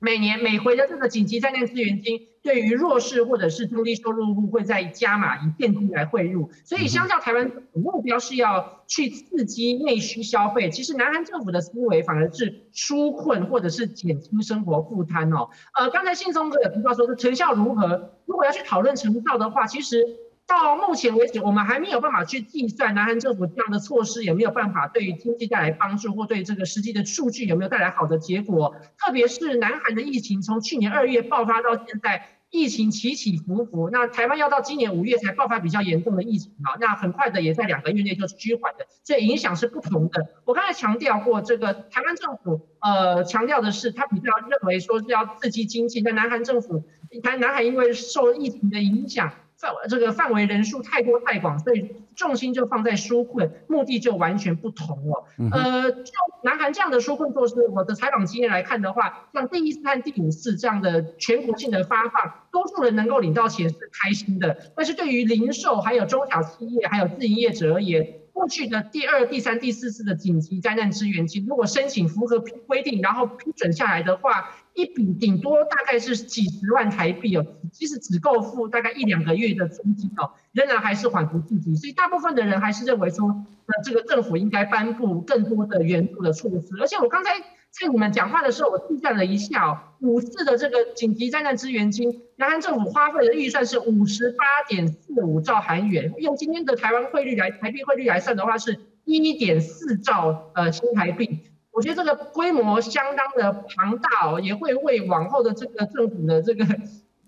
[0.05, 15.49] 每年每回的这个紧急灾难资源金，对于弱势或者是中低收入户会再加码以电梯来汇入，所以相较台湾目标是要去刺激内需消费，其实南韩政府的思维反而是纾困或者是减轻生活负担哦。
[15.79, 20.05] 呃，刚才信松哥也提到说是成效如何，如果要去讨论成效的话，其实。
[20.53, 28.77] 到目前为止，我们还没有办法去计算南韩政府这样的措施有没有办法对经济带来帮助，或对这个实际的数据有没有带来好的结果。
[28.99, 33.89] 特别是南韩的疫情从去年二月爆发到现在，疫情起起伏伏。
[33.91, 40.27] 那台湾要到今年五月才爆发比较严重的疫情啊，那很快的也在两个月内就是趋缓的，所以影响是不同的。
[40.45, 46.85] 我刚才强调过，这个台湾政府呃强调的是，他比较认为说是要刺激经济，但南韩政府，
[47.23, 49.33] 台南韩因为受疫情的影响。
[49.63, 55.25] 范这个范围人数太多太广，所以重心就放在纾困，目的就完全不同了。
[55.53, 64.73] 呃，就南韩这样的纾困措施，我的采访经验来看的话，像第一次和第五次这样的全国性的发放，多数人能够领到钱是开心的。
[64.77, 81.77] 但是对于零售、还有中小企业、还有自营业者而言，过去的第二、第三、第四次的紧急灾难支援金，如果申请符合规定，然后批准下来的话，一笔顶多大概是几十万台币哦，即使只够付大概一两个月的租金哦，仍然还是缓不济急。
[81.77, 83.29] 所以大部分的人还是认为说，
[83.67, 86.69] 那这个政府应该颁布更多的援助的措施。
[86.81, 87.33] 而且我刚才
[87.71, 101.41] 在你们讲话的时候，我计算了一下哦，五次的这个紧急灾难支援金，南韩政府花费的预算是五十八点四五兆韩元，用今天的台湾汇率来台币汇率来算的话，是一点四兆呃新台币。
[101.73, 106.67] 我觉得这个规模相当的庞大哦，也会为往后的这个政府的这个，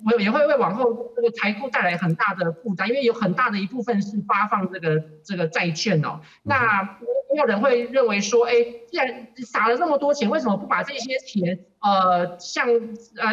[0.05, 6.21] 我也会为往后这个财库带来很大的负担，因为有很大的一部分是发放这个这个债券哦。
[6.43, 6.83] 那
[7.33, 8.53] 没有人会认为说，哎，
[8.91, 13.31] 既然撒了这么多钱，为什么不把这些钱，呃，像呃，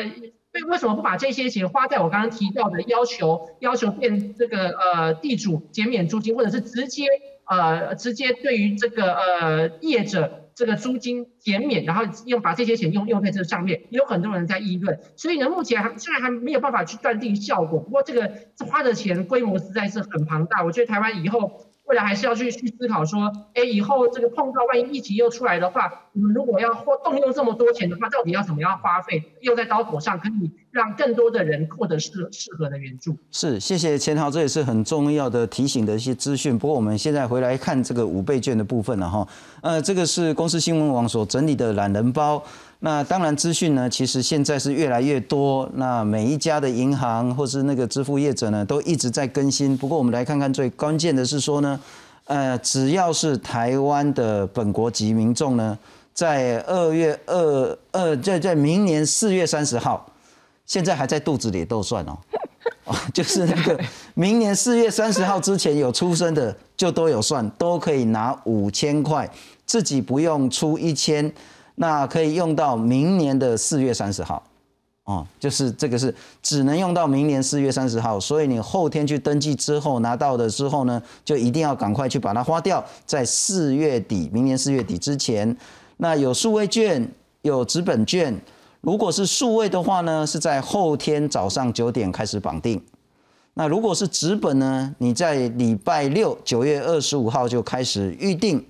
[0.54, 7.06] 为为什么不把这些钱花在我刚刚提到的要求要求变这个呃地主减免租金，或者是直接
[7.46, 10.41] 呃直接对于这个呃业者。
[10.56, 15.00] 这个租金减免，然后用把这些钱用用在这上面，有很多人在议论。
[15.16, 18.32] 所以呢，目前还虽然还没有办法去断定效果，不过这个
[18.70, 20.64] 花的钱规模实在是很庞大。
[20.64, 21.71] 我觉得台湾以后。
[21.86, 33.18] 未来还是要去去思考说，哎，以后这个碰到万一疫情又出来的话，我们如果要花动用这么多钱的话，到底要怎么样花费，用在刀口上，可以让更多的人获得适适合的援助。
[33.32, 36.58] 是，谢谢钱豪，这也是很重要的提醒的一些资讯。
[36.58, 39.28] 不过我们现在回来看这个五倍券的部分了哈，
[39.62, 42.42] 呃，这个是公司新闻网所整理的懒人包。
[42.84, 45.70] 那当然，资讯呢，其实现在是越来越多。
[45.76, 49.78] 那每一家的银行或是那个支付业者呢，都一直在更新。
[49.78, 51.80] 不过，我们来看看最关键的是说呢，
[52.26, 55.78] 呃，只要是台湾的本国籍民众呢，
[56.12, 60.12] 在二月二二，在在明年四月三十号，
[60.66, 62.18] 现在还在肚子里都算哦，
[62.86, 63.80] 哦， 就是那个
[64.16, 69.30] 明年四月三十号之前有出生的，就都有算，都可以拿五千块，
[69.68, 71.32] 自己不用出一千。
[71.82, 74.44] 那可以用到明年的四月三十号，
[75.06, 85.58] 哦，就是这个是只能用到明年四月三十号，所以你后天去登记之后拿到的之后呢，就一定要赶快去把它花掉，在四月底，明年四月底之前。
[85.98, 87.12] 那有数位券，
[87.42, 88.40] 有纸本券，
[88.82, 92.80] 如果是数位的话呢，是在后天早上九点开始绑定。
[93.56, 98.64] 那如果是纸本呢，你在礼拜六九月二十五号就开始预定。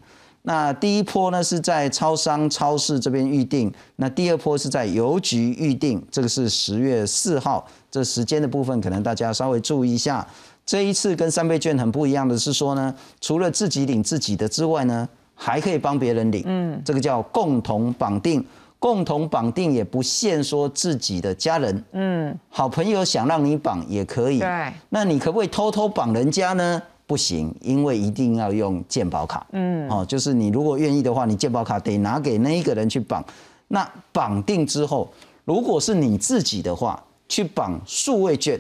[0.44, 10.26] 那第一波呢是在超商、超市这边预定，那第二波是在邮局预定，这个是十月四号，这时间的部分可能大家稍微注意一下。
[10.66, 18.46] 这一次跟三倍券很不一样的是说呢，除了自己领自己的之外呢，还可以帮别人领，嗯，这个叫共同绑定，
[18.80, 26.82] 共同绑定也不限说自己的家人，嗯，好朋友想让你绑也可以，对，那你可不可以偷偷绑人家呢？
[27.12, 29.46] 不行，因为一定要用健保卡。
[29.52, 33.22] 嗯，哦，就是你如果愿意的话，你健保卡得拿给那一个人去绑。
[33.68, 35.12] 那绑定之后，
[35.44, 38.58] 如果是你自己的话，去绑数位券，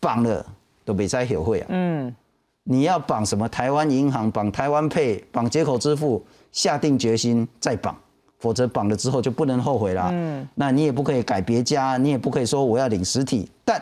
[0.00, 0.42] 绑了
[0.82, 1.66] 都没再有会啊。
[1.68, 2.16] 嗯，
[2.64, 3.46] 你要绑什么？
[3.50, 7.94] 台湾银行绑台湾配，绑接口支付，下定决心再绑，
[8.38, 10.08] 否则绑了之后就不能后悔了。
[10.10, 13.78] 嗯，那你也不可以改别家，你也不可以说我要领实体，但。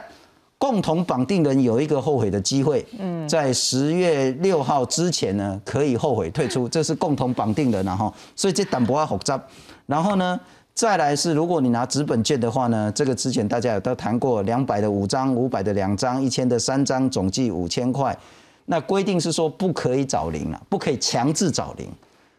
[0.58, 9.38] 共同绑定人有一个后悔的机会，嗯在十月六号之前呢，可以后悔退出， 这是共同绑定人，然后，所以这单不要复杂。
[9.84, 10.40] 然后呢，
[10.72, 18.16] 再来是如果你拿纸本券的话呢，这个之前大家有都谈过，两百的五张，五百的两张，一千的三张，总计五千块。
[18.64, 21.86] 那规定是说不可以找零了，不可以强制找零。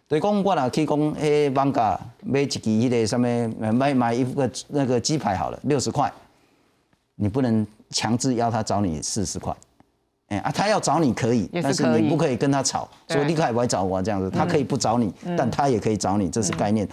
[0.08, 3.28] 对，公我啦可以讲，诶，网价买一支迄个什么，
[3.72, 6.12] 买买一个那个鸡排好了，六十块，
[7.16, 7.66] 你不能。
[7.90, 9.56] 强制要他找你四十块，
[10.28, 16.88] 哎啊，他要找你可以，但是你不可以跟他吵，说立刻来找我这样子，他可以不找你，但他也可以找你，这是概念。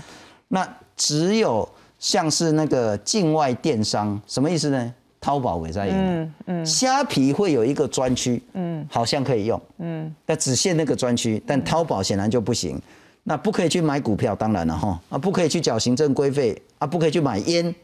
[0.48, 0.66] 那
[0.96, 1.68] 只有
[1.98, 4.94] 像是那个境外电商，什么意思呢？
[5.20, 12.78] 淘宝也在用，嗯嗯，虾皮会有一个专区，嗯，好像可以用，嗯，但只限那个专区，但淘宝显然就不行。
[13.22, 17.74] 那不可以去买股票，当然了哈，啊，不可以去缴行政规费，啊，不可以去买烟。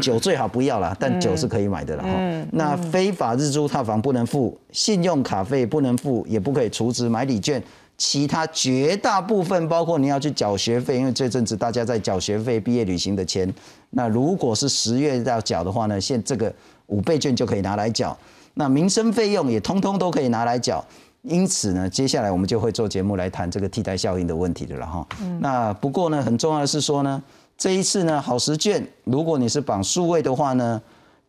[0.00, 2.08] 酒最好不要了，但酒是可以买的了哈。
[2.52, 7.62] 那非法日租套房不能付，信用卡费不能付，也不可以储值买礼券。
[7.96, 13.52] 其他绝大部分，包括你要去缴学费，因为这阵子大家在缴学费、毕业旅行的钱。
[13.90, 16.52] 那如果是十月要缴的话呢，现这个
[16.86, 18.16] 五倍券就可以拿来缴。
[18.54, 20.84] 那民生费用也通通都可以拿来缴。
[21.22, 25.06] 因此呢，接下来我们就会做节目来谈这个替代效应的问题的了哈。
[25.38, 27.22] 那不过呢，很重要的是说呢。
[27.56, 30.80] 这一次呢，好时券，如果你是绑数位的话呢，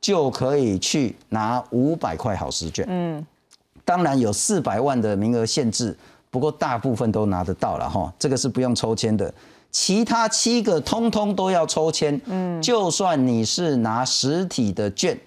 [0.02, 2.86] 就可以去拿五百块好时券。
[2.90, 3.26] 嗯，
[3.86, 5.96] 当然有四百万的名额限制，
[6.30, 8.12] 不过大部分都拿得到了哈。
[8.20, 9.34] 这个是不用抽签的，
[9.72, 12.20] 其他七个通通都要抽签。
[12.26, 15.18] 嗯，就算你是拿实体的券，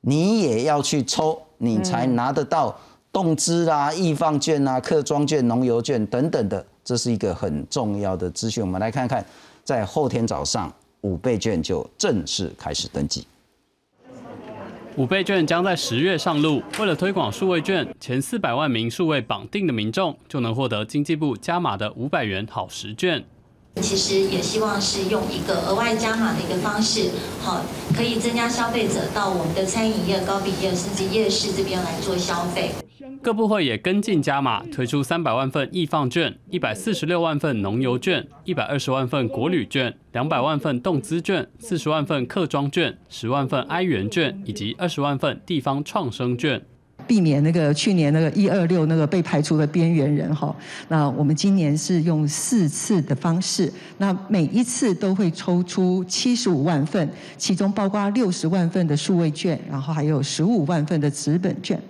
[0.00, 2.74] 你也要去抽，你才拿得到
[3.12, 6.64] 动资啦、易放券啊、客庄券、农油券等等的。
[6.84, 9.26] 这是一个很重要的资讯，我们来看看。
[9.66, 13.26] 在后天早上，五倍券就正式开始登记。
[14.94, 16.62] 五倍券将在十月上路。
[16.78, 23.24] 为了推广数位券，前四百万名数位绑定的民众就能获得经济部加码的五百元好时券。
[23.82, 27.10] 其实也希望是用一个额外加码的一个方式，
[27.40, 27.62] 好，
[27.94, 32.70] 可以增加消费者到我们的餐饮业、糕饼业甚至夜市这边来做消费。
[33.22, 46.64] 各部会也跟进加码，推出三百万份易放券、一百四十六万份农油券、一百二十万份国旅券、两百万份动资券、四十万份客庄券、十万份哀元券以及二十万份地方创生券。
[47.06, 50.54] 避免那个去年那个一二六那个被排除的边缘人哈，
[50.88, 61.80] 那我们今年是用四次的方式，那每一次都会抽出七十五万份，其中包括六十万份的数位券，然后还有十五万份的纸本券。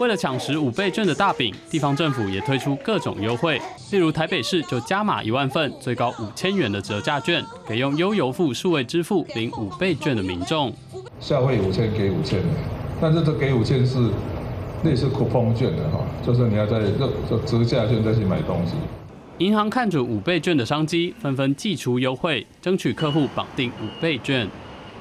[0.00, 3.60] 为了抢食五倍券的大饼，地方政府也推出各种优惠，
[3.90, 10.72] 例如台北市就加码一万份，最高五千元的折价券，给用悠游付数位支付领五倍券的民众。
[11.20, 12.40] 消费五千给五千，
[13.00, 14.10] 但是这给五千是。
[14.86, 16.78] 类似 coupon 券的哈，就是你要在
[17.28, 18.74] 这折价券再去买东西。
[19.38, 24.48] 银行看准五倍券的商机，纷纷寄出优惠，争取客户绑定五倍券。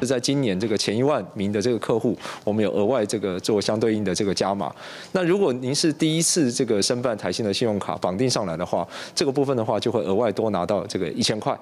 [0.01, 4.69] 是在今年这个前一万名的这个客户，我们有额外这个做相对应的这个加码。
[5.13, 11.57] 那如果您是第一次这个申办台新的信用卡绑定上来的话，这个部分的话就会额外多拿到这个一千块。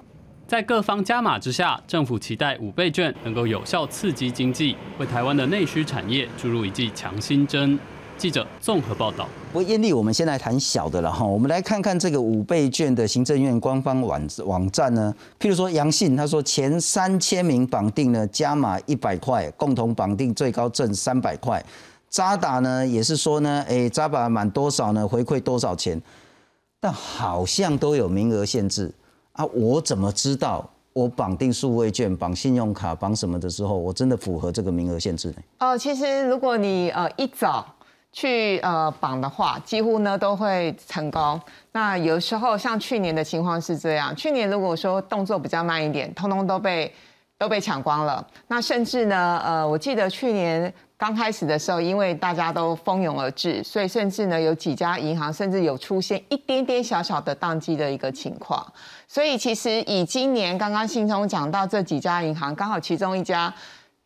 [0.48, 7.78] 在各方加码之下，政府期待五倍券能够有效刺激经济，为台湾的内需产业注入一剂强心针。
[8.18, 9.28] 记者综合报道。
[9.52, 11.26] 不过艳丽，我们先来谈小的了哈。
[11.26, 15.14] 我们来看看这个五倍券的行政院官方网网站呢。
[15.40, 21.64] 譬如说杨信，他说前三千名绑定呢加码一百块，共同绑定最高挣三百块。
[22.10, 26.02] 渣打呢也是说呢，哎，渣打满多少呢回馈多少钱，
[26.80, 28.92] 但好像都有名额限制
[29.34, 29.44] 啊。
[29.48, 35.36] 我怎么知道我绑定数位券、绑信用卡、绑什么的时候，我真的符合这个名额限制呢？
[35.60, 37.66] 哦，其实如果你呃一早。
[38.14, 41.42] 去呃绑的话，几乎呢都会成功。
[41.72, 46.94] 那有时候像去年的情况是这样，去年如果说动作比较慢一点，通通都被
[47.40, 48.26] 都被抢光了。
[48.48, 58.64] 那甚至呢，呃，我记得去年刚开始的时候，因为大家都蜂拥而至，所以甚至呢有几家银行甚至有出现一点点小小的宕机的一个情况。
[59.08, 63.52] 所以其实以今年刚刚信中讲到这几家银行，刚好其中一家。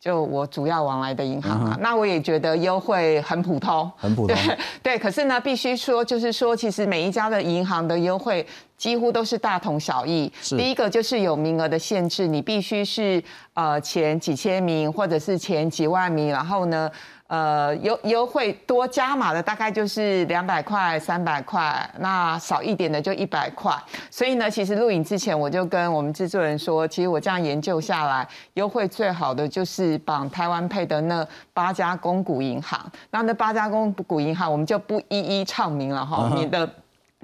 [0.00, 4.36] 就我主要往来的银行啊，那我也觉得优惠很普通，很普通。
[4.36, 8.46] 对对，可是呢，必须说，就是说，其实每一家的银行的优惠
[8.76, 10.32] 几乎都是大同小异。
[10.56, 13.22] 第一个就是有名额的限制，你必须是
[13.54, 16.90] 呃前几千名或者是前几万名，然后呢。
[17.28, 23.72] 呃，优优惠多加码的大概就是两百块、三百块，那少一点的就一百块。
[24.10, 32.80] 所以呢，其实录影之前我就跟我们制作人说，其实我这样研究下来，优惠最好的就是绑台湾配的那八家公股银行。
[33.10, 36.68] 那那八家公股银行，我们就不一一唱名了哈，你的。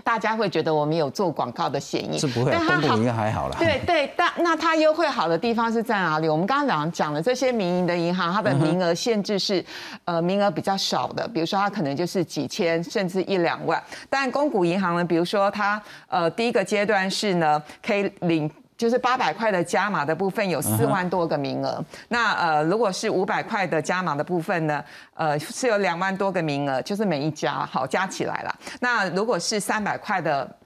[0.03, 3.57] 大家会觉得我们有做广告的嫌疑，是不会，公股应该还好啦。
[3.59, 6.29] 对对，但那它优惠好的地方是在哪里？
[6.29, 9.65] 我们刚刚讲讲的这些民营的银行，它的名额限制是，
[10.05, 13.83] 呃，名额比较少的，比如说它可能就是几千甚至一两万。
[14.11, 18.51] 但公股银行呢，比如说它，呃，第一个阶段是呢，可以领。
[18.77, 28.55] 就是八百块的加码的部分有四万多个名额，那呃如果是五百块的加码的部分呢，呃是有两万多个名额，就是每一家好加起来了。
[28.81, 30.57] 那如果是三百块的。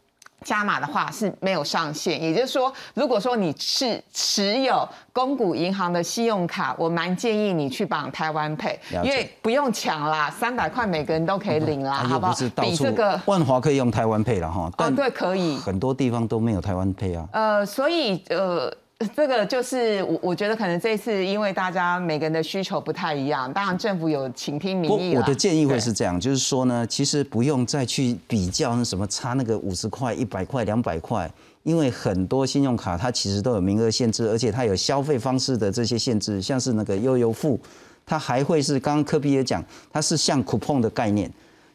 [0.45, 12.35] 加码的话是没有上限，也就是说，如果说你是持有公股银行的信用卡，我蛮建议你去绑台湾配，因为不用抢啦，三百块每个人都可以领啦，好不好？
[12.63, 17.29] 比这个万华可以用台湾配了哈，哦对，可以，很多地方都没有台湾配啊。
[17.33, 18.73] 呃，所以呃。
[19.15, 31.31] 这个就是我，我觉得可能这次因为大家每个人的需求不太一样，当然政府有倾听民意我的建议会是这样，就是说呢，其实不用再去比较那什么差那个五十块、一百块、两百块，
[31.63, 37.57] 因为很多信用卡它其实都有名额限制，而且它有消费方式的这些限制，像是那个悠游付，
[38.05, 41.31] 它还会是刚刚科比也讲，它是像 coupon 的概念。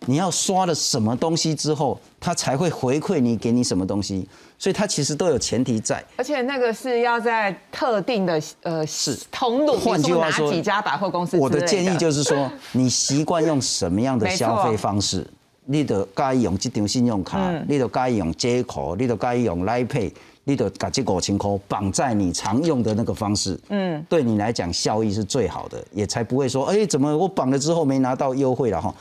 [0.05, 4.27] 你要刷了什么东西之后，它才会回馈你，给你什么东西，
[4.59, 6.03] 所以它其实都有前提在。
[6.17, 11.37] 而且那个是要在特定的呃是通路，换句话说，哪几家百货公司？
[11.37, 15.25] 我的建议就是说，你习惯用什么样的消费方式，
[15.65, 20.11] 你都该用这张信用卡，你都该用接口，你都该用 Line Pay，
[20.43, 28.93] 你都把这五千块绑在你常用的那个方式，嗯，对你来讲效益是最好的，也才不会说，哎，怎么我绑了之后没拿到优惠了哈。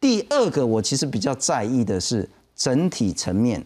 [0.00, 3.64] 第二个，我其实比较在意的是整体层面，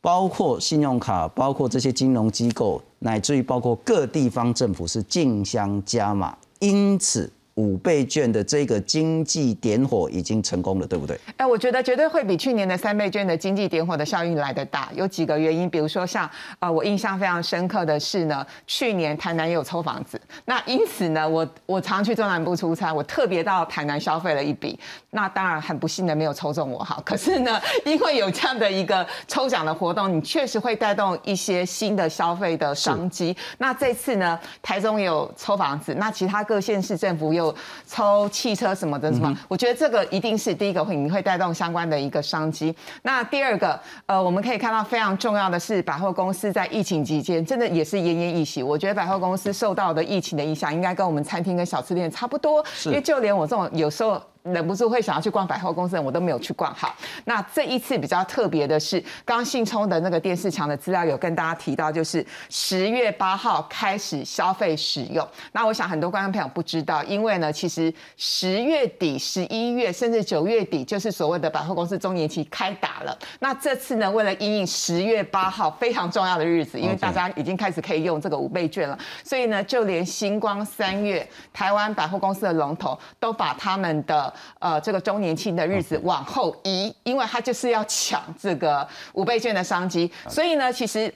[0.00, 11.18] 包括信用卡，包括这些金融机构，乃至于包括各地方政府是竞相加码，因此五倍券的这个经济点火已经成功了，对不对？
[11.36, 14.88] 哎，我觉得绝对会比去年的三倍券的经济点火的效应来得大。
[14.94, 16.30] 有几个原因，比如说像
[16.60, 24.78] 呃，我印象非常深刻的是呢，去年台南也有抽房子，那因此呢，我我常去中南部出差，我特别到台南消费了一笔。
[25.10, 33.36] 那当然很不幸的没有抽中我哈，可是呢，因为有这样的一个抽奖的活动，你确实会带动一些新的消费的商机。
[33.58, 37.47] 那这次呢，台中有抽房子，那其他各县市政府又
[37.86, 42.74] 抽汽车什么的什么，我觉得这个一定是第一个会你会带动相关的一个商机。
[43.02, 48.62] 那第二个，呃，我们可以看到非常重要的是，百货公司在疫情期间真的也是奄奄一息。
[48.62, 54.20] 我觉得百货公司受到的疫情的影响，应该跟我们餐厅跟小吃店差不多，因为就连我这种有时候。
[54.42, 56.72] 忍不住会想要去逛百货公司，我都没有去逛。
[56.74, 65.26] 好，那这一次比较特别的是，刚刚信聪的那个电视墙的资料有跟大家提到，就是十月八号开始消费使用。
[65.52, 73.18] 那我想很多观众朋友不知道，因为呢，其实十月底、十一月甚至九月底，就是所谓的百货公司周年期开打了。
[73.40, 84.27] 那这次呢，为了应应十月八号非常重要的日子，因为大家已经开始可以用这个五倍券了，所以呢，就连星光三月台湾百货公司的龙头都把他们的
[84.58, 90.10] 呃，这个周年庆的日子往后移，因为他就是要抢这个五倍券的商机。
[90.28, 91.12] 所以呢，其实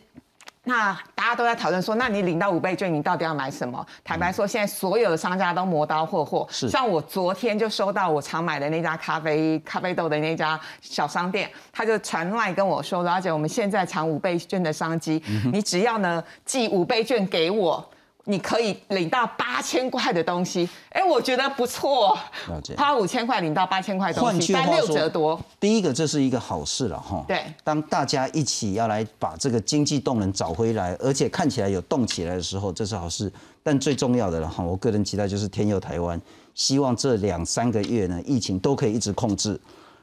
[0.64, 3.84] 那大家都在讨论说，那你领到五倍券，你到底要买什么？
[4.04, 6.46] 坦白说，现在所有的商家都磨刀霍霍。
[6.50, 17.84] 是，像我昨天就收到我常买的那家咖啡咖啡豆的那家小商店，他就传外跟我说，而且我们现在抢五倍券的商机，你只要呢寄五倍券给我。
[18.24, 22.16] 你可以领到八千块的东西，哎，我觉得不错。
[22.48, 25.40] 了解，花五千块领到八千块东西，但六折多。
[25.58, 27.24] 第一个，这是一个好事了哈。
[27.26, 33.30] 对，当大家一起要来把这个经济动能找回来，而且看起来有动起来的时候，这是好事。
[33.64, 36.20] 但最重要的了哈，我个人期待就是天佑台湾，
[36.54, 39.60] 希望这两三个月呢，疫情都可以一直控制，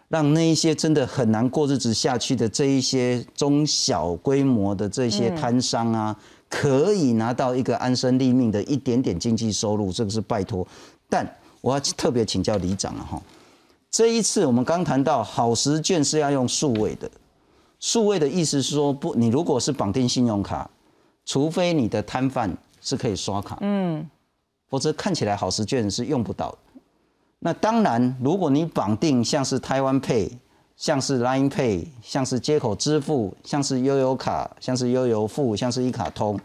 [0.10, 6.14] 让那一些真的很难过日子下去的这一些中小规模的这些摊商啊。
[6.50, 10.68] 可以拿到一个安身立命的一点点经济收入，这个是拜托。
[11.08, 11.26] 但
[11.62, 13.22] 我要特别请教李长了哈，
[13.92, 17.10] 这一次我们刚谈到好时券是要用数位的，
[17.80, 20.70] 数位的意思是说不，你如果是绑定信用卡，
[21.26, 24.10] 除非你的摊贩是可以刷卡，嗯，
[24.70, 26.58] 否则看起来好时券是用不到。
[27.40, 30.32] 那当然，如果你绑定像是台湾 Pay。
[30.80, 36.40] 像是 Line Pay，像是接口支付，像是悠游卡，像是悠游付，像是一卡通，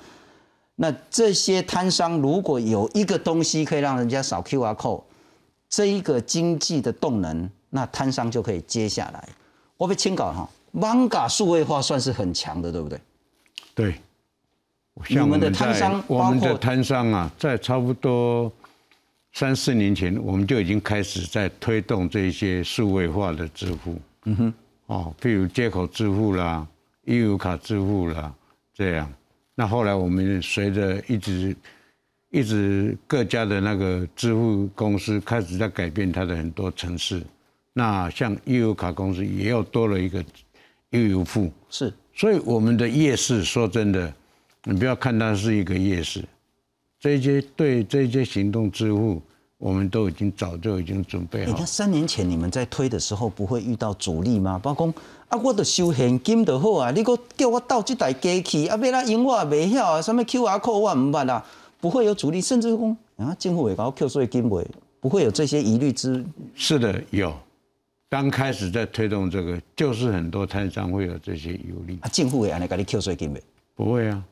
[0.74, 5.04] 那这些摊商如果有一个东西可以让人家扫 QR code，
[5.70, 9.28] 这一个经济的动能，那摊商就可以接下来。
[9.76, 13.00] 我被清稿哈，Manga 数位化算是很强的，对不对？
[13.72, 13.94] 对。
[15.20, 18.50] 我们的摊商，我们的摊商啊，在差不多
[19.32, 23.96] 三四年前，我们就已经开始在推动这些数位化的支付。
[24.24, 24.54] 嗯哼，
[24.86, 26.66] 哦，譬如接口支付啦、
[27.04, 28.34] 悠游卡支付啦，
[28.74, 29.12] 这样。
[29.54, 31.56] 那后来我们随着一直
[32.30, 37.22] 一直各家的那个支付公司开始在改变它的很多城市。
[37.72, 40.24] 那像悠游卡公司也又多了一个
[40.90, 41.92] 悠游付，是。
[42.14, 44.12] 所以我们的夜市，说真的，
[44.64, 46.24] 你不要看它是一个夜市，
[46.98, 49.20] 这些对这些行动支付。
[49.64, 51.50] 我们都已经早就已经准备好。
[51.50, 54.60] 你看三年前你们在推的时候，不会遇到阻力吗？
[54.62, 54.92] 包括
[55.28, 61.42] 啊，我的收现金就好啊，你个叫我到这台机器，啊，要来用我也未晓啊，什么 QR code 我唔捌啊，
[61.80, 64.66] 不会有阻力，甚至讲啊，政府会搞扣税金未，
[65.00, 66.22] 不会有这些疑虑之。
[66.54, 67.34] 是的，有。
[68.10, 71.96] 刚开始在推动这个，就是很多摊商会有这些忧虑。
[72.02, 73.42] 啊，政府会安尼搞你扣税金未？
[73.74, 74.22] 不会啊。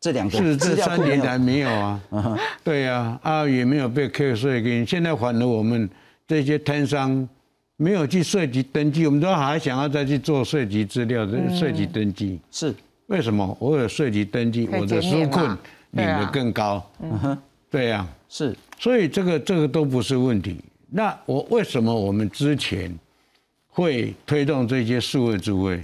[0.00, 2.00] 这两个是这三年来没有啊，
[2.62, 5.88] 对呀，啊也没有被扣税金，现在反而我们
[6.26, 7.28] 这些摊商
[7.76, 12.74] 没有去税局登记，我们都还想要再去做税局资料的税局登记，是。
[13.06, 13.56] 为什么？
[13.58, 15.56] 我有税局登记，我的纾困
[15.92, 17.38] 领的更高，嗯哼，
[17.70, 20.58] 对呀，是，所以这个这个都不是问题。
[20.90, 22.94] 那我为什么我们之前
[23.66, 25.82] 会推动这些数位诸位？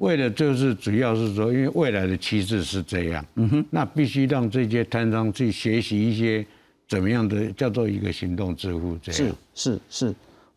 [0.00, 6.44] 为了就是主要是说，因为未来的趋势是这样，嗯哼，那必须让这些摊商去学习一些
[6.88, 9.20] 怎么样的叫做一个行动支付这样。
[9.20, 10.06] 是是是，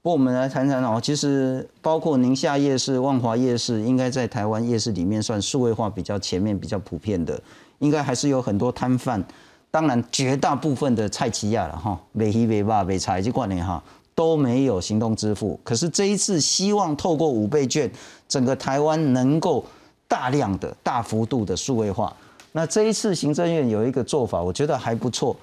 [0.01, 7.39] 不过我们来谈谈哦，其实包括宁夏夜市、万华夜市，应该在台湾夜市里面算数位化比较前面、比较普遍的，
[7.79, 9.23] 应该还是有很多摊贩。
[9.69, 13.83] 当然，绝大部分的菜奇亚了哈，美鱼、美霸、美菜这块呢哈。
[14.16, 17.91] 都没有行动支付，可是这一次希望透过五倍券，
[18.28, 19.63] 整个台湾能够
[20.07, 22.16] 大量的、大幅度的数位化。
[22.53, 25.36] 那这一次行政院有一个做法，我觉得还不错。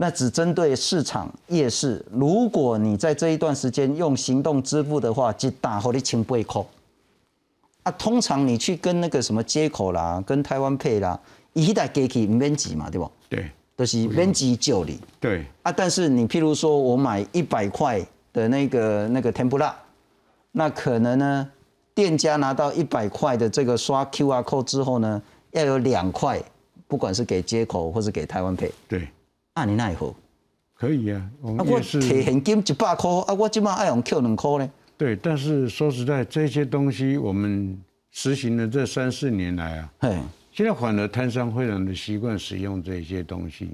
[0.00, 2.02] 那只针对市场夜市。
[2.10, 6.66] 如果你在这一段时间用行动支付的话，就打好你清八扣。
[7.82, 11.18] 啊，通常你去跟那个什么接口啦，跟台湾配啦，
[11.52, 13.10] 一代给起免几嘛，对不？
[13.28, 14.98] 对，都是免几就你。
[15.20, 15.46] 对。
[15.62, 19.72] 啊，但是你譬如说我买一百块的那个那个甜不辣，
[20.50, 21.48] 那可能呢，
[21.94, 25.22] 店家拿到一百块的这个刷 QR code 之后呢，
[25.52, 26.42] 要有两块，
[26.88, 28.68] 不管是给接口或是给台湾配。
[28.88, 29.06] 对。
[29.54, 30.12] 那你那以后
[30.74, 34.70] 可以啊，我我提现金一百块，啊，我今晚爱用 Q 两块呢。
[34.96, 39.90] 对，但是说实在，这些东西我们实行了这三四年来啊，
[40.58, 43.70] 现在反而摊商非常的习惯使用这些东西，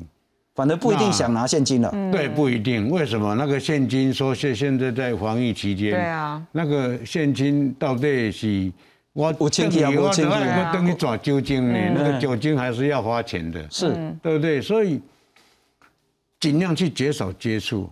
[0.55, 1.91] 反而不一定想拿现金了。
[2.13, 2.91] 对，不一定。
[2.91, 3.35] 为什么？
[3.37, 8.71] 那个现金说现现在在防疫期间，对啊，那个现金到底是
[9.15, 11.79] 我我等于我等于等于抓酒精呢？
[11.95, 13.89] 那个酒精还是要花钱的，是
[14.23, 14.61] 对不对？
[14.61, 15.01] 所以。
[16.39, 17.89] 尽量去减少接触，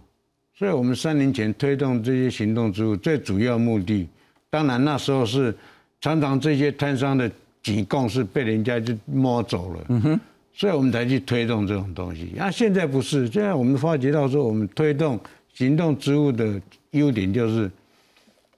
[0.55, 4.07] 所以我们三年前推动这些行动支付，最主要目的，
[4.51, 5.57] 当然那时候是
[6.03, 7.31] 常常这些摊商的
[7.63, 10.21] 几供是被人家就摸走了，嗯哼，
[10.53, 12.33] 所以我们才去推动这种东西。
[12.35, 15.19] 那现在不是，现在我们发觉到说，我们推动
[15.55, 16.61] 行动植物的
[16.91, 17.71] 优点就是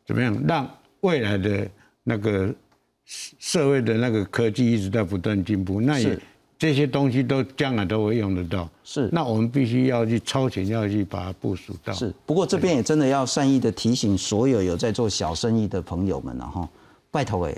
[0.06, 0.68] 怎么样，让
[1.00, 1.68] 未来的
[2.02, 2.54] 那个
[3.06, 6.18] 社会的那个科技一直在不断进步，那也。
[6.56, 9.10] 这些东西都将来都会用得到，是。
[9.12, 11.92] 那我们必须要去超前，要去把它部署到。
[11.92, 12.14] 是。
[12.24, 16.66] 不过这边也真的要善意的提醒所有有在做小生意的朋友们了哈，
[17.10, 17.54] 拜托哎，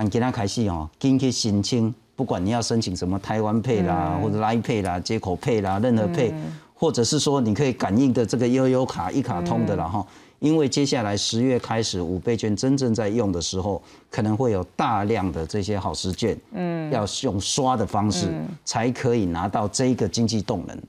[0.00, 6.32] 按今天开始哦，紧去申请，不管你要申请什么台湾配啦，或者拉配啦、接口配啦，任何配，
[6.72, 10.04] 或者是说你可以感应的这个悠悠卡一卡通的啦哈。
[10.38, 18.32] 因为接下来十月开始五倍券真正在用的时候，可能会有大量的这些好时券，嗯，要用刷的方式
[18.64, 20.82] 才可以拿到这个经济动能，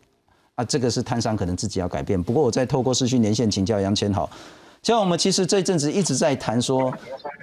[0.55, 2.23] 啊，这个是摊商可能自己要改变。
[2.23, 4.29] 不过我再透过视讯连线请教杨千好，
[4.81, 6.89] 像我们其实这阵子一直在谈说，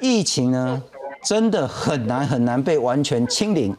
[0.01, 0.83] 疫情呢
[1.23, 3.77] 真的很难很难被完全清零，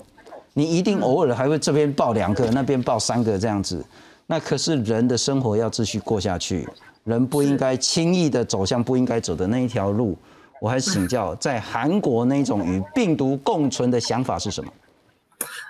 [0.53, 3.83] 你一定偶尔还会这边爆两个，那边爆三个这样子，
[4.27, 6.67] 那可是人的生活要继续过下去。
[7.05, 10.15] 人不应该轻易的走向不应该走的那一条路。
[10.61, 14.71] 我还请教，在韩国那种与病毒共存的想法是什么？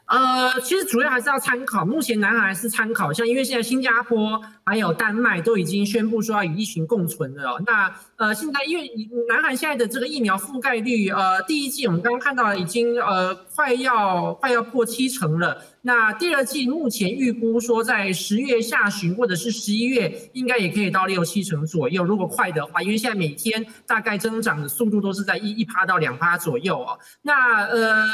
[0.09, 7.61] 呃，其实主要还是要参考，目前南海是参考，像因为现在新加坡还有丹麦都已经宣布说要与疫情共存了。
[7.63, 8.89] 那呃，现在因为
[9.27, 15.63] 南韩现在的这个疫苗覆盖率，呃，第一季我们刚刚看到已经呃快要快要破七成了。
[15.81, 22.03] 那第二季目前预估说，在十月下旬或者是十一月，应该也可以到六七成左右。
[22.03, 26.99] 如果快的话，因为现在每天大概增长的速度都是在一一趴到两趴左右哦。
[27.21, 28.05] 那呃，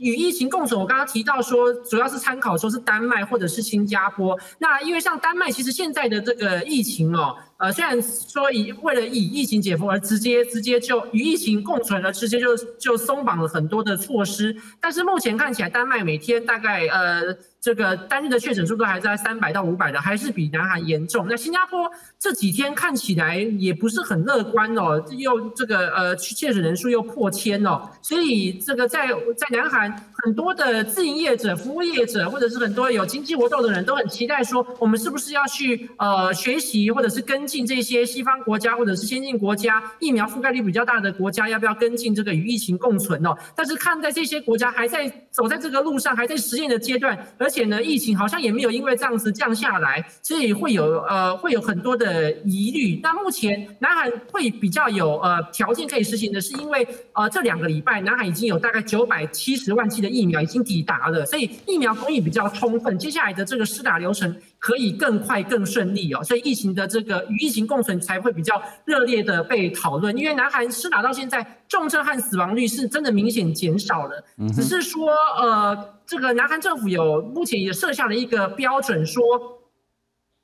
[0.00, 4.36] 与疫情共存，我刚刚提到说，主要是参考说是丹麦或者是新加坡。
[4.58, 7.36] 那因为像丹麦，其实现在的这个疫情哦。
[7.58, 17.11] 呃，虽然说以为了以疫情解封而直接直接就与疫情共存而直接就就松绑了很多的措施，但是目前看起来，丹麦每天大概呃。
[17.12, 21.26] uh, 这个单日的确诊数都还在三百到五百的，还是比南韩严重。
[21.28, 21.88] 那新加坡
[22.18, 29.06] 这几天看起来也不是很乐观哦，又这个呃确诊人数又破千哦，所以这个在
[29.36, 29.94] 在南韩
[30.24, 43.38] 很多的自营业者、服务业者，或者是很多有经济活动的人都很期待说，我们是不是要去呃学习或者是跟进这些西方国家或者是先进国家疫苗覆盖率比较大的国家，要不要跟进这个与疫情共存哦？
[43.54, 52.98] 但是看在这些国家还在走在这个路上，还在实验的阶段，而且呢，疫情好像也没有因为这样子降下来，所以会有呃会有很多的疑虑。
[53.02, 62.98] 那目前南海会比较有呃条件可以实行的，是因为呃这两个礼拜南海已经有大概九百七十万剂的疫苗已经抵达了，所以疫苗供应比较充分。
[62.98, 70.16] 接下来的这个施打流程可以更快更顺利哦，所以疫情的这个与疫情共存才会比较热烈的被讨论。
[70.16, 75.92] 因为南韩施打到现在重症和死亡率是真的明显减少了，只是说呃。
[76.04, 79.22] 这个南韩政府有目前也设下了一个标准，说，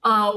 [0.00, 0.32] 呃，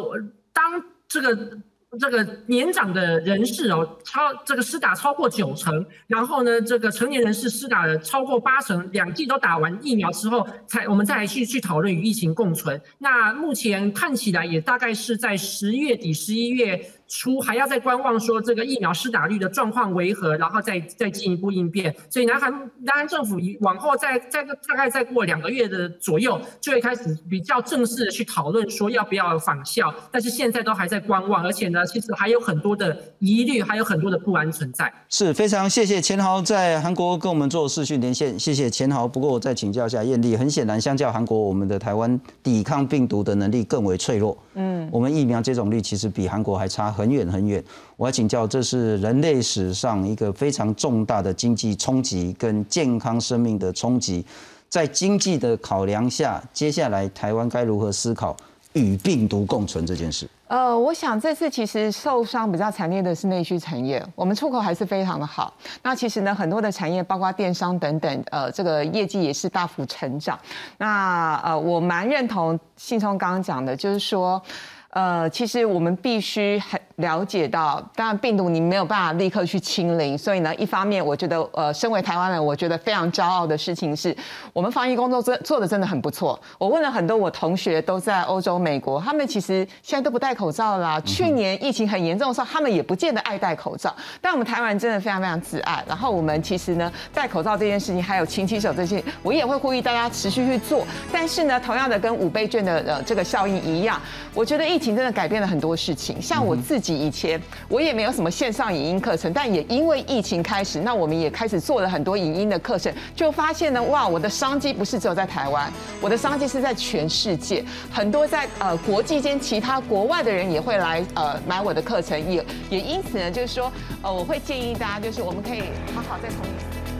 [0.51, 1.57] 当这个
[1.99, 12.81] 这个年长的人士哦，超这个施打超过九成，然后呢，这个成年人士施打了超过八成，两剂都打完疫苗之后，才我们再来去去讨论与疫情共存。
[12.99, 16.81] 那目前看起来也大概是在十月底、十一月。
[17.11, 21.93] 出还要再观望，说这个疫苗施打率的状况为何，然后再再进一步应变。
[22.09, 22.49] 所以南韩
[22.79, 29.93] 南韩政府以往后再再大概再过两个月的左右，就会开始比较正式的去讨论说要不要返校。
[30.09, 34.91] 但是现在都还在观望，而且呢，其实还有很多的疑虑，还有很多的不安存在。
[35.09, 39.05] 是非常谢谢钱豪在韩国跟我们做视讯连线，谢谢钱豪。
[39.05, 44.37] 不过我再请教一下艳丽，很显然相较韩国，我们的台湾抵抗病毒的能力更为脆弱。
[44.53, 47.63] 嗯，我们疫苗接种率其实比韩国还差很远很远。
[47.95, 54.25] 我要请教，这是人类史上一个非常重大的经济冲击跟健康生命的冲击，
[54.67, 58.35] 在经济的考量下，接下来台湾该如何思考
[58.73, 60.29] 与病毒共存这件事？
[60.51, 65.53] 呃，我想这次其实受伤比较惨烈的是内需产业，我们出口还是非常的好。
[65.81, 70.37] 那其实呢，很多的产业，包括电商等等，呃，这个业绩也是大幅成长。
[70.77, 74.41] 那呃，我蛮认同信聪刚刚讲的，就是说，
[74.89, 76.77] 呃，其实我们必须很。
[77.01, 84.15] 了解到，当然病毒你没有办法立刻去清零，所以呢，一方面我觉得，呃，身为台湾人，我觉得非常骄傲的事情是，
[84.53, 86.39] 我们防疫工作真做的真的很不错。
[86.57, 90.97] 我问了很多我同学都在欧洲、美国，他们其实现在都不戴口罩啦。
[91.01, 93.93] 去年疫情很严重的时候，他们也不见得爱戴口罩。
[94.21, 95.83] 但我们台湾人真的非常非常自爱。
[95.87, 100.85] 然后我们其实呢，戴口罩这件事情，还有勤洗手这些，我也会呼吁大家持续去做。
[101.11, 103.99] 但是呢，同样的跟五倍券的呃这个效应一样，
[104.33, 106.21] 我觉得疫情真的改变了很多事情。
[106.21, 107.01] 像我自己。
[107.01, 123.71] 以前我也没有什么线上影音课程，但也因为疫情开始，那我们也开始做了很多影音的课程，就发现呢，哇，我的商机不是只有在台湾，我的商机是在全世界，很多在呃国际间其他国外的人也会来呃买我的课程，也也因此呢，就是说
[124.01, 125.63] 呃我会建议大家，就是我们可以
[125.95, 126.80] 好好再从。